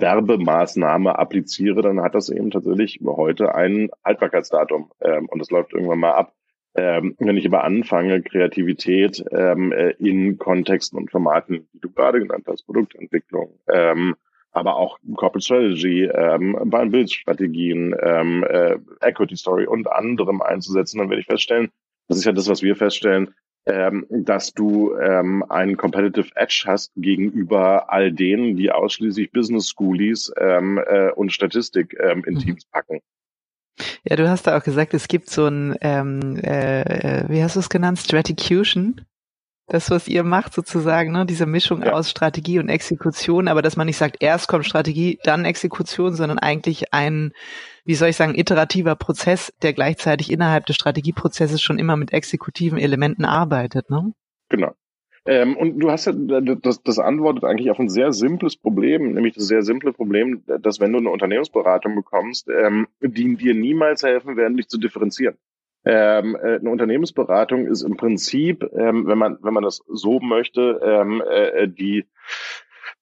[0.00, 6.00] Werbemaßnahme appliziere, dann hat das eben tatsächlich heute ein Haltbarkeitsdatum ähm, und das läuft irgendwann
[6.00, 6.32] mal ab.
[6.76, 12.18] Ähm, wenn ich aber anfange, Kreativität ähm, äh, in Kontexten und Formaten, wie du gerade
[12.18, 14.16] genannt hast, Produktentwicklung, ähm,
[14.50, 16.58] aber auch Corporate Strategy, ähm,
[16.90, 21.70] Bildstrategien, ähm, äh, Equity Story und anderem einzusetzen, dann werde ich feststellen,
[22.08, 23.34] das ist ja das, was wir feststellen,
[23.66, 30.32] ähm, dass du ähm, einen Competitive Edge hast gegenüber all denen, die ausschließlich Business Schoolies
[30.38, 32.38] ähm, äh, und Statistik ähm, in mhm.
[32.40, 33.00] Teams packen.
[34.04, 37.56] Ja, du hast da auch gesagt, es gibt so ein, ähm, äh, äh wie hast
[37.56, 39.00] du es genannt, Straticution
[39.66, 41.92] das, was ihr macht sozusagen, ne, diese Mischung ja.
[41.92, 46.38] aus Strategie und Exekution, aber dass man nicht sagt, erst kommt Strategie, dann Exekution, sondern
[46.38, 47.32] eigentlich ein,
[47.84, 52.78] wie soll ich sagen, iterativer Prozess, der gleichzeitig innerhalb des Strategieprozesses schon immer mit exekutiven
[52.78, 54.12] Elementen arbeitet, ne?
[54.50, 54.72] Genau.
[55.26, 59.34] Ähm, und du hast ja, das, das antwortet eigentlich auf ein sehr simples Problem, nämlich
[59.34, 64.36] das sehr simple Problem, dass wenn du eine Unternehmensberatung bekommst, ähm, die dir niemals helfen
[64.36, 65.38] werden, dich zu differenzieren.
[65.84, 70.80] Ähm, äh, eine Unternehmensberatung ist im Prinzip, ähm, wenn man wenn man das so möchte,
[70.82, 72.06] ähm, äh, die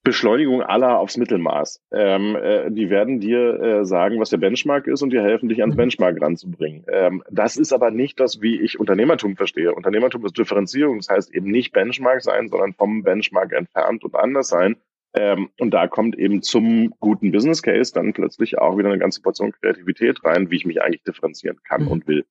[0.04, 1.80] Beschleunigung aller aufs Mittelmaß.
[1.92, 5.60] Ähm, äh, die werden dir äh, sagen, was der Benchmark ist und dir helfen, dich
[5.60, 6.84] ans Benchmark ranzubringen.
[6.88, 9.72] Ähm, das ist aber nicht das, wie ich Unternehmertum verstehe.
[9.72, 10.98] Unternehmertum ist Differenzierung.
[10.98, 14.76] Das heißt eben nicht Benchmark sein, sondern vom Benchmark entfernt und anders sein.
[15.14, 19.22] Ähm, und da kommt eben zum guten Business Case dann plötzlich auch wieder eine ganze
[19.22, 21.88] Portion Kreativität rein, wie ich mich eigentlich differenzieren kann mhm.
[21.88, 22.24] und will.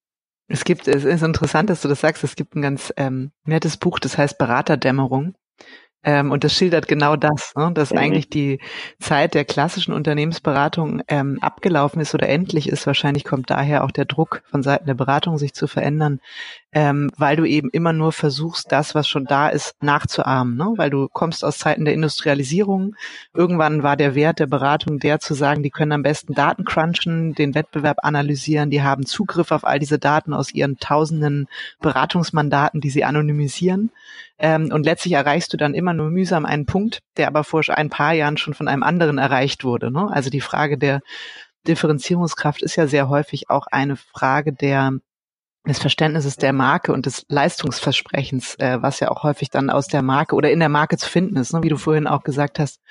[0.52, 3.78] Es gibt, es ist interessant, dass du das sagst, es gibt ein ganz ähm, nettes
[3.78, 5.36] Buch, das heißt Beraterdämmerung.
[6.04, 7.72] Ähm, und das schildert genau das, ne?
[7.74, 8.00] dass mhm.
[8.00, 8.60] eigentlich die
[9.00, 12.88] Zeit der klassischen Unternehmensberatung ähm, abgelaufen ist oder endlich ist.
[12.88, 16.20] Wahrscheinlich kommt daher auch der Druck von Seiten der Beratung, sich zu verändern,
[16.74, 20.56] ähm, weil du eben immer nur versuchst, das, was schon da ist, nachzuahmen.
[20.56, 20.74] Ne?
[20.78, 22.96] Weil du kommst aus Zeiten der Industrialisierung.
[23.34, 27.34] Irgendwann war der Wert der Beratung der zu sagen, die können am besten Daten crunchen,
[27.34, 31.48] den Wettbewerb analysieren, die haben Zugriff auf all diese Daten aus ihren tausenden
[31.82, 33.92] Beratungsmandaten, die sie anonymisieren.
[34.40, 37.90] Ähm, und letztlich erreichst du dann immer nur mühsam einen Punkt, der aber vor ein
[37.90, 39.92] paar Jahren schon von einem anderen erreicht wurde.
[39.92, 40.10] Ne?
[40.12, 41.02] Also die Frage der
[41.68, 44.94] Differenzierungskraft ist ja sehr häufig auch eine Frage der
[45.68, 50.02] des Verständnisses der Marke und des Leistungsversprechens, äh, was ja auch häufig dann aus der
[50.02, 51.62] Marke oder in der Marke zu finden ist, ne?
[51.64, 52.82] wie du vorhin auch gesagt hast.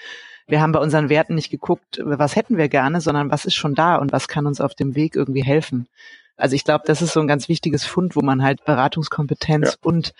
[0.46, 3.74] Wir haben bei unseren Werten nicht geguckt, was hätten wir gerne, sondern was ist schon
[3.74, 5.88] da und was kann uns auf dem Weg irgendwie helfen.
[6.36, 9.76] Also ich glaube, das ist so ein ganz wichtiges Fund, wo man halt Beratungskompetenz ja.
[9.82, 10.12] und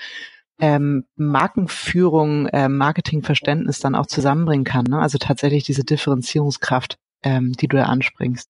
[0.61, 4.85] ähm, Markenführung, äh, Marketingverständnis dann auch zusammenbringen kann.
[4.85, 5.01] Ne?
[5.01, 8.49] Also tatsächlich diese Differenzierungskraft, ähm, die du da anspringst.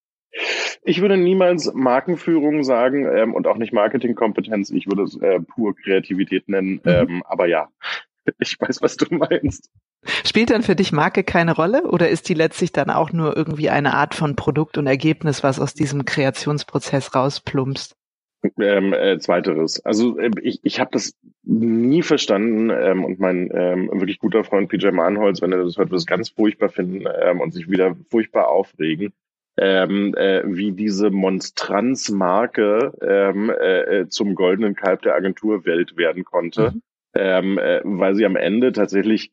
[0.83, 4.71] Ich würde niemals Markenführung sagen ähm, und auch nicht Marketingkompetenz.
[4.71, 6.81] Ich würde es äh, pur Kreativität nennen.
[6.85, 6.91] Mhm.
[6.91, 7.69] Ähm, aber ja,
[8.39, 9.71] ich weiß, was du meinst.
[10.25, 13.69] Spielt dann für dich Marke keine Rolle oder ist die letztlich dann auch nur irgendwie
[13.69, 17.97] eine Art von Produkt und Ergebnis, was aus diesem Kreationsprozess rausplumpst?
[18.59, 19.85] Ähm, äh, zweiteres.
[19.85, 24.71] Also äh, ich, ich habe das nie verstanden ähm, und mein ähm, wirklich guter Freund
[24.71, 27.95] PJ Mahnholz, wenn er das hört, wird es ganz furchtbar finden ähm, und sich wieder
[28.09, 29.13] furchtbar aufregen,
[29.61, 36.83] ähm, äh, wie diese Monstranzmarke ähm, äh, zum goldenen Kalb der Agenturwelt werden konnte, mhm.
[37.15, 39.33] ähm, äh, weil sie am Ende tatsächlich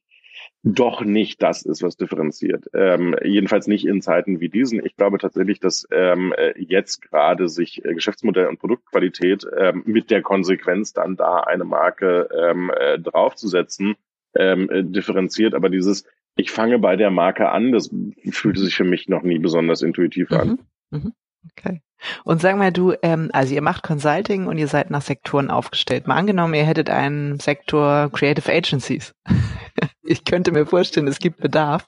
[0.64, 2.66] doch nicht das ist, was differenziert.
[2.74, 4.86] Ähm, jedenfalls nicht in Zeiten wie diesen.
[4.86, 10.12] Ich glaube tatsächlich, dass ähm, äh, jetzt gerade sich äh, Geschäftsmodell und Produktqualität ähm, mit
[10.12, 13.96] der Konsequenz dann da eine Marke ähm, äh, draufzusetzen,
[14.36, 15.54] ähm, äh, differenziert.
[15.54, 16.04] Aber dieses,
[16.38, 17.90] ich fange bei der Marke an, das
[18.32, 20.38] fühlte sich für mich noch nie besonders intuitiv mhm.
[20.38, 20.60] an.
[20.92, 21.14] Mhm.
[21.52, 21.82] Okay.
[22.24, 26.08] Und sag mal du, ähm, also ihr macht Consulting und ihr seid nach Sektoren aufgestellt.
[26.08, 29.16] Mal angenommen, ihr hättet einen Sektor Creative Agencies.
[30.04, 31.88] ich könnte mir vorstellen, es gibt Bedarf.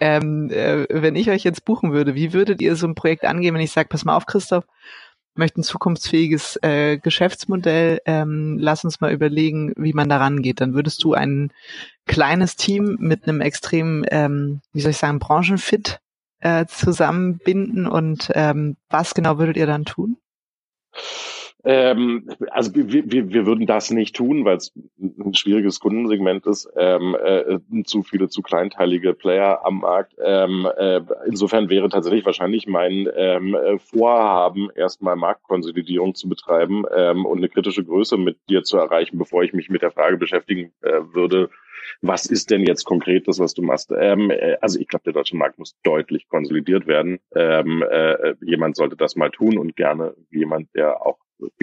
[0.00, 3.54] Ähm, äh, wenn ich euch jetzt buchen würde, wie würdet ihr so ein Projekt angehen,
[3.54, 4.64] wenn ich sage, pass mal auf, Christoph,
[5.38, 10.60] möchte ein zukunftsfähiges äh, Geschäftsmodell, ähm, lass uns mal überlegen, wie man da rangeht.
[10.60, 11.52] Dann würdest du ein
[12.06, 16.00] kleines Team mit einem extrem, ähm, wie soll ich sagen, Branchenfit
[16.40, 20.16] äh, zusammenbinden und ähm, was genau würdet ihr dann tun?
[21.68, 26.68] Ähm, also wir, wir, wir würden das nicht tun, weil es ein schwieriges Kundensegment ist,
[26.76, 30.14] ähm, äh, zu viele zu kleinteilige Player am Markt.
[30.24, 37.38] Ähm, äh, insofern wäre tatsächlich wahrscheinlich mein ähm, Vorhaben, erstmal Marktkonsolidierung zu betreiben ähm, und
[37.38, 41.00] eine kritische Größe mit dir zu erreichen, bevor ich mich mit der Frage beschäftigen äh,
[41.14, 41.50] würde,
[42.00, 43.92] was ist denn jetzt konkret das, was du machst?
[43.96, 47.18] Ähm, äh, also ich glaube, der deutsche Markt muss deutlich konsolidiert werden.
[47.34, 51.18] Ähm, äh, jemand sollte das mal tun und gerne jemand, der auch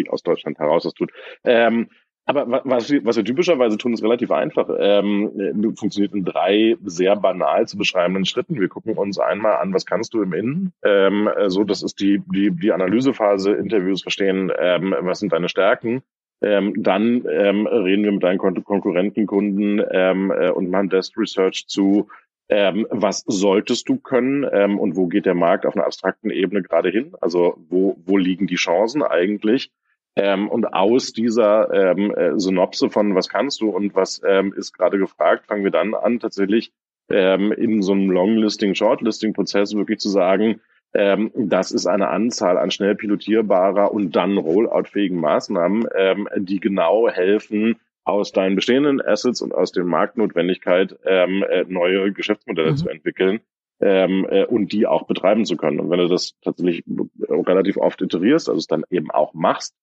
[0.09, 1.11] aus Deutschland heraus das tut.
[1.43, 1.89] Ähm,
[2.25, 4.69] aber was, was wir typischerweise tun, ist relativ einfach.
[4.79, 8.61] Ähm, funktioniert in drei sehr banal zu beschreibenden Schritten.
[8.61, 10.73] Wir gucken uns einmal an, was kannst du im Innen?
[10.83, 16.01] Ähm, so, das ist die, die, die Analysephase, Interviews verstehen, ähm, was sind deine Stärken.
[16.41, 21.67] Ähm, dann ähm, reden wir mit deinen Kon Konkurrentenkunden ähm, äh, und machen Desk Research
[21.67, 22.07] zu,
[22.53, 26.61] ähm, was solltest du können ähm, und wo geht der Markt auf einer abstrakten Ebene
[26.61, 27.15] gerade hin?
[27.19, 29.71] Also wo, wo liegen die Chancen eigentlich?
[30.15, 34.73] Ähm, und aus dieser ähm, äh, Synopse von was kannst du und was ähm, ist
[34.73, 36.71] gerade gefragt, fangen wir dann an, tatsächlich
[37.09, 40.61] ähm, in so einem Longlisting, Shortlisting-Prozess wirklich zu sagen,
[40.93, 47.09] ähm, das ist eine Anzahl an schnell pilotierbarer und dann rolloutfähigen Maßnahmen, ähm, die genau
[47.09, 52.77] helfen, aus deinen bestehenden Assets und aus der Marktnotwendigkeit ähm, äh, neue Geschäftsmodelle mhm.
[52.77, 53.39] zu entwickeln
[53.79, 55.79] ähm, äh, und die auch betreiben zu können.
[55.79, 56.83] Und wenn du das tatsächlich
[57.29, 59.75] relativ oft iterierst, also es dann eben auch machst,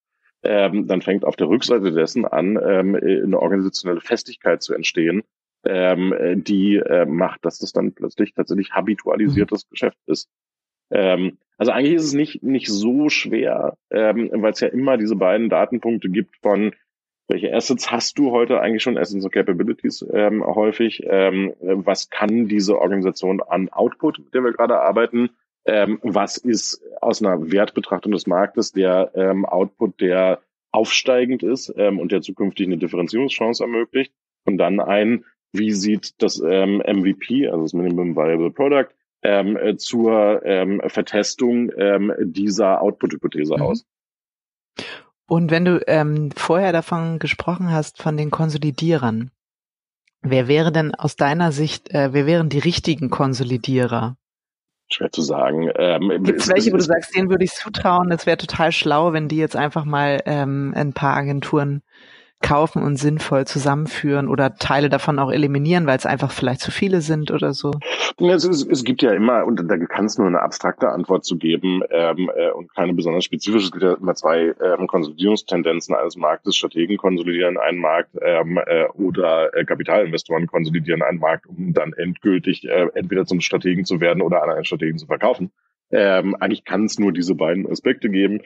[0.43, 5.23] ähm, dann fängt auf der Rückseite dessen an, ähm, eine organisationelle Festigkeit zu entstehen,
[5.65, 9.69] ähm, die äh, macht, dass das dann plötzlich tatsächlich habitualisiertes mhm.
[9.69, 10.29] Geschäft ist.
[10.89, 15.15] Ähm, also eigentlich ist es nicht, nicht so schwer, ähm, weil es ja immer diese
[15.15, 16.73] beiden Datenpunkte gibt von
[17.31, 22.47] welche Assets hast du heute eigentlich schon, Assets und Capabilities ähm, häufig, ähm, was kann
[22.47, 25.29] diese Organisation an Output, mit der wir gerade arbeiten,
[25.65, 31.99] ähm, was ist aus einer Wertbetrachtung des Marktes der ähm, Output, der aufsteigend ist ähm,
[31.99, 34.13] und der zukünftig eine Differenzierungschance ermöglicht
[34.45, 38.89] und dann ein, wie sieht das ähm, MVP, also das Minimum Viable Product,
[39.23, 43.61] ähm, äh, zur ähm, Vertestung ähm, dieser Output-Hypothese mhm.
[43.61, 43.85] aus.
[45.31, 49.31] Und wenn du ähm, vorher davon gesprochen hast, von den Konsolidierern,
[50.21, 54.17] wer wäre denn aus deiner Sicht, äh, wer wären die richtigen Konsolidierer?
[54.91, 55.71] Schwer zu sagen.
[55.77, 59.13] Ähm, Gibt es welche, wo du sagst, denen würde ich zutrauen, es wäre total schlau,
[59.13, 61.81] wenn die jetzt einfach mal ähm, ein paar Agenturen
[62.41, 67.01] kaufen und sinnvoll zusammenführen oder Teile davon auch eliminieren, weil es einfach vielleicht zu viele
[67.01, 67.71] sind oder so?
[68.19, 71.37] Es, es, es gibt ja immer, und da kann es nur eine abstrakte Antwort zu
[71.37, 73.65] geben ähm, äh, und keine besonders spezifische.
[73.65, 76.55] Es gibt ja immer zwei ähm, Konsolidierungstendenzen eines Marktes.
[76.55, 82.67] Strategen konsolidieren einen Markt ähm, äh, oder äh, Kapitalinvestoren konsolidieren einen Markt, um dann endgültig
[82.67, 85.51] äh, entweder zum Strategen zu werden oder an einen Strategen zu verkaufen.
[85.91, 88.41] Ähm, eigentlich kann es nur diese beiden Aspekte geben.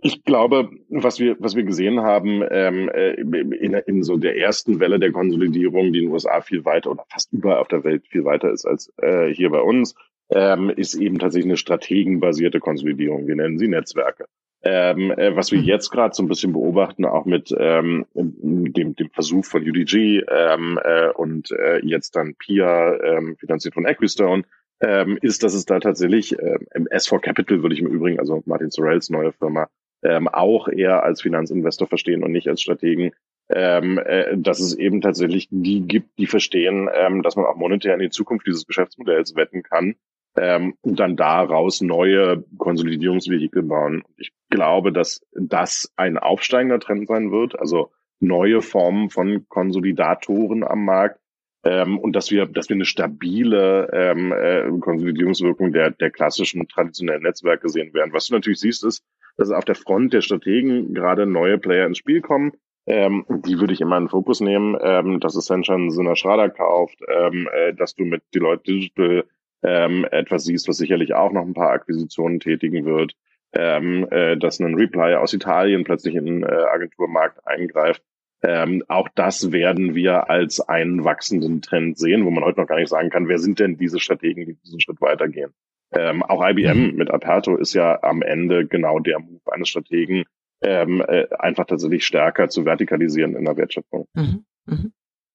[0.00, 4.80] Ich glaube, was wir, was wir gesehen haben ähm, äh, in, in so der ersten
[4.80, 8.06] Welle der Konsolidierung, die in den USA viel weiter oder fast überall auf der Welt
[8.08, 9.94] viel weiter ist als äh, hier bei uns,
[10.30, 13.26] ähm, ist eben tatsächlich eine strategenbasierte Konsolidierung.
[13.26, 14.26] Wir nennen sie Netzwerke.
[14.62, 15.66] Ähm, äh, was wir mhm.
[15.66, 20.80] jetzt gerade so ein bisschen beobachten, auch mit ähm, dem, dem Versuch von UDG ähm,
[20.82, 24.42] äh, und äh, jetzt dann PIA, ähm, finanziert von Equistone,
[24.80, 28.70] ähm, ist, dass es da tatsächlich äh, S4 Capital würde ich im Übrigen, also Martin
[28.70, 29.68] Sorrells neue Firma,
[30.02, 33.12] ähm, auch eher als Finanzinvestor verstehen und nicht als Strategen,
[33.48, 37.94] ähm, äh, dass es eben tatsächlich die gibt, die verstehen, ähm, dass man auch monetär
[37.94, 39.94] in die Zukunft dieses Geschäftsmodells wetten kann
[40.36, 44.02] ähm, und dann daraus neue Konsolidierungsvehikel bauen.
[44.16, 50.84] Ich glaube, dass das ein aufsteigender Trend sein wird, also neue Formen von Konsolidatoren am
[50.84, 51.20] Markt
[51.66, 57.22] ähm, und dass wir, dass wir eine stabile ähm, äh, Konsolidierungswirkung der, der klassischen traditionellen
[57.22, 58.12] Netzwerke sehen werden.
[58.12, 59.04] Was du natürlich siehst, ist,
[59.36, 62.52] dass auf der Front der Strategen gerade neue Player ins Spiel kommen.
[62.86, 66.98] Ähm, die würde ich immer in den Fokus nehmen, ähm, dass Ascension Sinner Schrader kauft,
[67.08, 69.24] ähm, äh, dass du mit Deloitte Digital
[69.64, 73.16] ähm, etwas siehst, was sicherlich auch noch ein paar Akquisitionen tätigen wird,
[73.54, 78.02] ähm, äh, dass ein Reply aus Italien plötzlich in den äh, Agenturmarkt eingreift.
[78.48, 82.78] Ähm, auch das werden wir als einen wachsenden Trend sehen, wo man heute noch gar
[82.78, 85.52] nicht sagen kann, wer sind denn diese Strategen, die diesen Schritt weitergehen.
[85.90, 86.96] Ähm, auch IBM mhm.
[86.96, 90.26] mit Aperto ist ja am Ende genau der Move eines Strategen,
[90.62, 94.06] ähm, äh, einfach tatsächlich stärker zu vertikalisieren in der Wertschöpfung.
[94.14, 94.44] Mhm.
[94.66, 94.92] Mhm.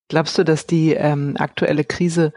[0.07, 2.31] Glaubst du, dass die ähm, aktuelle Krise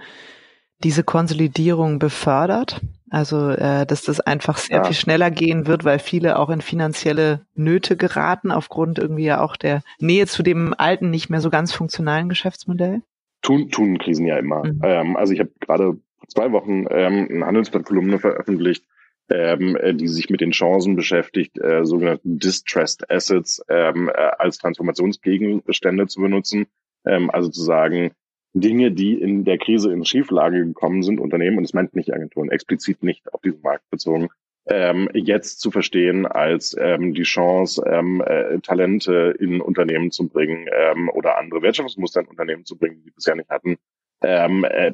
[0.83, 2.81] diese Konsolidierung befördert?
[3.15, 4.85] Also, äh, dass das einfach sehr ja.
[4.85, 9.55] viel schneller gehen wird, weil viele auch in finanzielle Nöte geraten, aufgrund irgendwie ja auch
[9.57, 13.03] der Nähe zu dem alten, nicht mehr so ganz funktionalen Geschäftsmodell?
[13.41, 14.65] Tun, tun Krisen ja immer.
[14.65, 14.81] Mhm.
[14.83, 18.85] Ähm, also ich habe gerade vor zwei Wochen ähm, eine Handelsblatt-Kolumne veröffentlicht,
[19.31, 24.59] ähm, äh, die sich mit den Chancen beschäftigt, äh, sogenannte Distressed Assets ähm, äh, als
[24.59, 26.67] Transformationsgegenstände zu benutzen.
[27.07, 28.11] Ähm, also zu sagen,
[28.55, 32.51] Dinge, die in der Krise in Schieflage gekommen sind, Unternehmen, und es meint nicht Agenturen,
[32.51, 34.29] explizit nicht auf diesen Markt bezogen,
[34.67, 40.69] ähm, jetzt zu verstehen als ähm, die Chance, ähm, äh, Talente in Unternehmen zu bringen
[40.73, 43.77] ähm, oder andere Wertschöpfungsmuster in Unternehmen zu bringen, die bisher nicht hatten,
[44.23, 44.93] ähm, äh,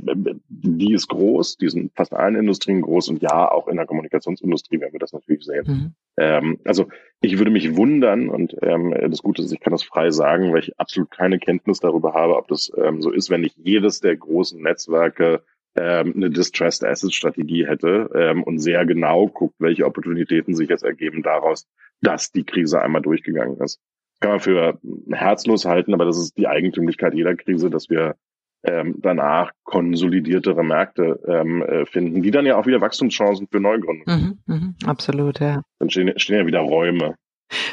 [0.48, 3.86] die ist groß, die sind fast in allen Industrien groß und ja, auch in der
[3.86, 5.64] Kommunikationsindustrie werden wir das natürlich sehen.
[5.66, 5.94] Mhm.
[6.16, 6.86] Ähm, also
[7.20, 10.60] ich würde mich wundern und ähm, das Gute ist, ich kann das frei sagen, weil
[10.60, 14.16] ich absolut keine Kenntnis darüber habe, ob das ähm, so ist, wenn nicht jedes der
[14.16, 15.42] großen Netzwerke
[15.76, 20.82] ähm, eine Distressed Asset Strategie hätte ähm, und sehr genau guckt, welche Opportunitäten sich jetzt
[20.82, 21.68] ergeben daraus,
[22.00, 23.80] dass die Krise einmal durchgegangen ist.
[24.20, 28.16] kann man für herzlos halten, aber das ist die Eigentümlichkeit jeder Krise, dass wir
[28.62, 34.38] ähm, danach konsolidiertere Märkte ähm, äh, finden, die dann ja auch wieder Wachstumschancen für Neugründungen.
[34.46, 35.62] Mhm, mh, absolut, ja.
[35.78, 37.14] Dann stehen, stehen ja wieder Räume.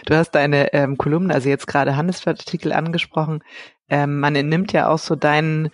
[0.06, 3.44] Du hast deine ähm, Kolumnen, also jetzt gerade Handelsblattartikel angesprochen.
[3.90, 5.70] Ähm, man entnimmt ja auch so deinen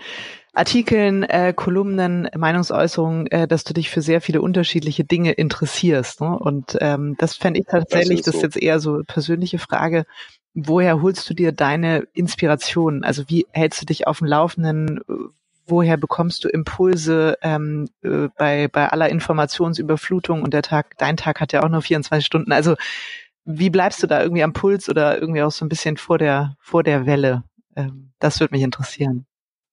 [0.54, 6.22] Artikeln, äh, Kolumnen, Meinungsäußerungen, äh, dass du dich für sehr viele unterschiedliche Dinge interessierst.
[6.22, 6.38] Ne?
[6.38, 8.42] Und ähm, das fände ich tatsächlich, das ist, so.
[8.42, 10.06] das ist jetzt eher so persönliche Frage,
[10.54, 13.04] woher holst du dir deine Inspiration?
[13.04, 15.00] Also wie hältst du dich auf dem Laufenden?
[15.66, 21.40] Woher bekommst du Impulse ähm, äh, bei, bei aller Informationsüberflutung und der Tag, dein Tag
[21.40, 22.52] hat ja auch nur 24 Stunden.
[22.52, 22.76] Also
[23.46, 26.56] wie bleibst du da irgendwie am Puls oder irgendwie auch so ein bisschen vor der,
[26.60, 27.44] vor der Welle?
[27.76, 29.26] Ähm, das würde mich interessieren.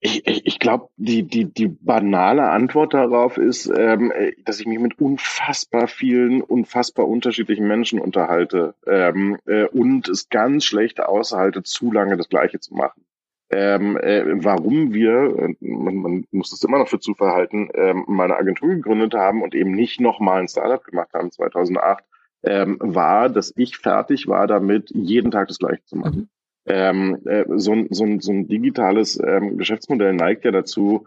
[0.03, 4.11] Ich, ich, ich glaube, die, die, die banale Antwort darauf ist, ähm,
[4.47, 10.65] dass ich mich mit unfassbar vielen, unfassbar unterschiedlichen Menschen unterhalte ähm, äh, und es ganz
[10.65, 13.05] schlecht aushalte, zu lange das Gleiche zu machen.
[13.51, 18.37] Ähm, äh, warum wir, man, man muss es immer noch für Zufall halten, ähm, meine
[18.37, 22.05] Agentur gegründet haben und eben nicht nochmal ein Startup gemacht haben 2008,
[22.45, 26.17] ähm, war, dass ich fertig war damit, jeden Tag das Gleiche zu machen.
[26.21, 26.29] Mhm
[26.71, 31.07] ähm, äh, so, ein, so, ein, so ein digitales ähm, Geschäftsmodell neigt ja dazu,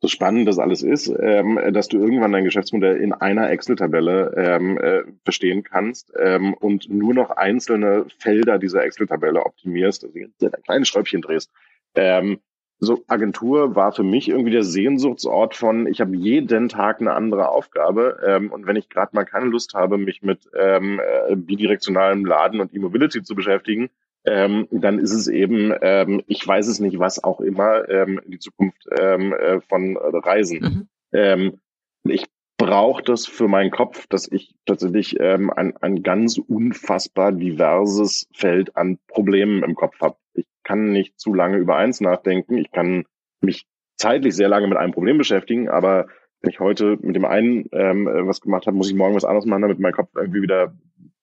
[0.00, 4.78] so spannend das alles ist, ähm, dass du irgendwann dein Geschäftsmodell in einer Excel-Tabelle ähm,
[4.78, 10.88] äh, verstehen kannst ähm, und nur noch einzelne Felder dieser Excel-Tabelle optimierst, also ein kleines
[10.88, 11.50] Schräubchen drehst.
[11.94, 12.40] Ähm,
[12.80, 17.48] so Agentur war für mich irgendwie der Sehnsuchtsort von, ich habe jeden Tag eine andere
[17.48, 22.24] Aufgabe ähm, und wenn ich gerade mal keine Lust habe, mich mit ähm, äh, bidirektionalem
[22.24, 23.90] Laden und E-Mobility zu beschäftigen,
[24.24, 28.38] ähm, dann ist es eben, ähm, ich weiß es nicht, was auch immer, ähm, die
[28.38, 30.58] Zukunft ähm, äh, von Reisen.
[30.60, 30.88] Mhm.
[31.12, 31.60] Ähm,
[32.04, 32.26] ich
[32.58, 38.76] brauche das für meinen Kopf, dass ich tatsächlich ähm, ein, ein ganz unfassbar diverses Feld
[38.76, 40.16] an Problemen im Kopf habe.
[40.34, 42.58] Ich kann nicht zu lange über eins nachdenken.
[42.58, 43.04] Ich kann
[43.40, 43.66] mich
[43.96, 46.08] zeitlich sehr lange mit einem Problem beschäftigen, aber
[46.40, 49.24] wenn ich heute mit dem einen ähm, äh, was gemacht habe, muss ich morgen was
[49.24, 50.74] anderes machen, damit mein Kopf irgendwie wieder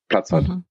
[0.08, 0.48] Platz hat.
[0.48, 0.66] Mhm.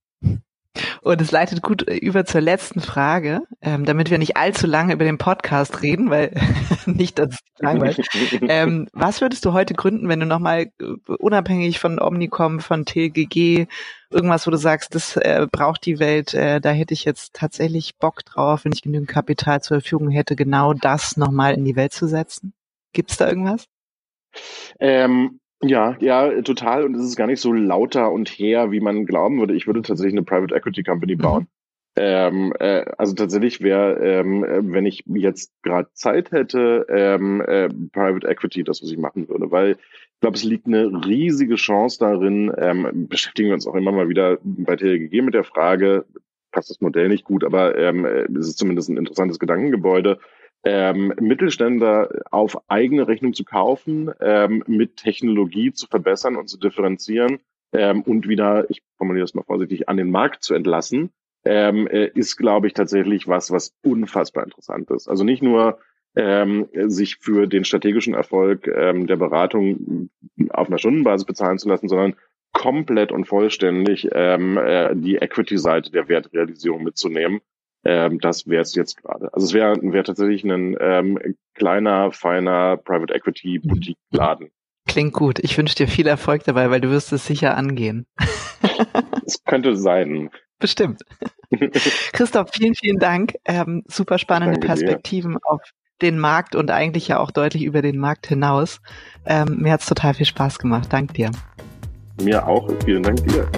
[1.04, 5.04] Und es leitet gut über zur letzten Frage, ähm, damit wir nicht allzu lange über
[5.04, 6.32] den Podcast reden, weil
[6.86, 8.08] nicht, dass es langweilig.
[8.48, 13.66] ähm, was würdest du heute gründen, wenn du nochmal äh, unabhängig von Omnicom, von TGG,
[14.08, 17.98] irgendwas, wo du sagst, das äh, braucht die Welt, äh, da hätte ich jetzt tatsächlich
[17.98, 21.92] Bock drauf, wenn ich genügend Kapital zur Verfügung hätte, genau das nochmal in die Welt
[21.92, 22.54] zu setzen?
[22.94, 23.66] Gibt's da irgendwas?
[24.80, 25.38] Ähm,
[25.68, 26.84] ja, ja, total.
[26.84, 29.54] Und es ist gar nicht so lauter und her, wie man glauben würde.
[29.54, 31.20] Ich würde tatsächlich eine Private Equity Company mhm.
[31.20, 31.48] bauen.
[31.96, 38.26] Ähm, äh, also tatsächlich wäre, ähm, wenn ich jetzt gerade Zeit hätte, ähm, äh, Private
[38.26, 42.52] Equity das, was ich machen würde, weil ich glaube, es liegt eine riesige Chance darin,
[42.58, 46.04] ähm, beschäftigen wir uns auch immer mal wieder bei TLGG mit der Frage,
[46.50, 50.18] passt das Modell nicht gut, aber ähm, es ist zumindest ein interessantes Gedankengebäude,
[50.64, 57.40] ähm, Mittelständler auf eigene Rechnung zu kaufen, ähm, mit Technologie zu verbessern und zu differenzieren
[57.72, 61.10] ähm, und wieder, ich formuliere das mal vorsichtig, an den Markt zu entlassen,
[61.44, 65.08] ähm, äh, ist, glaube ich, tatsächlich was, was unfassbar interessant ist.
[65.08, 65.78] Also nicht nur
[66.16, 70.10] ähm, sich für den strategischen Erfolg ähm, der Beratung
[70.50, 72.14] auf einer Stundenbasis bezahlen zu lassen, sondern
[72.52, 77.40] komplett und vollständig ähm, äh, die Equity-Seite der Wertrealisierung mitzunehmen.
[77.84, 79.32] Ähm, das wäre es jetzt gerade.
[79.32, 81.18] Also es wäre wär tatsächlich ein ähm,
[81.54, 84.50] kleiner, feiner Private Equity Boutique-Laden.
[84.86, 85.38] Klingt gut.
[85.40, 88.06] Ich wünsche dir viel Erfolg dabei, weil du wirst es sicher angehen.
[89.26, 90.28] Es könnte sein.
[90.58, 91.02] Bestimmt.
[92.12, 93.34] Christoph, vielen, vielen Dank.
[93.46, 95.40] Ähm, super spannende Danke Perspektiven dir.
[95.44, 95.62] auf
[96.02, 98.80] den Markt und eigentlich ja auch deutlich über den Markt hinaus.
[99.24, 100.92] Ähm, mir hat's total viel Spaß gemacht.
[100.92, 101.30] Dank dir.
[102.22, 102.68] Mir auch.
[102.84, 103.48] Vielen Dank dir.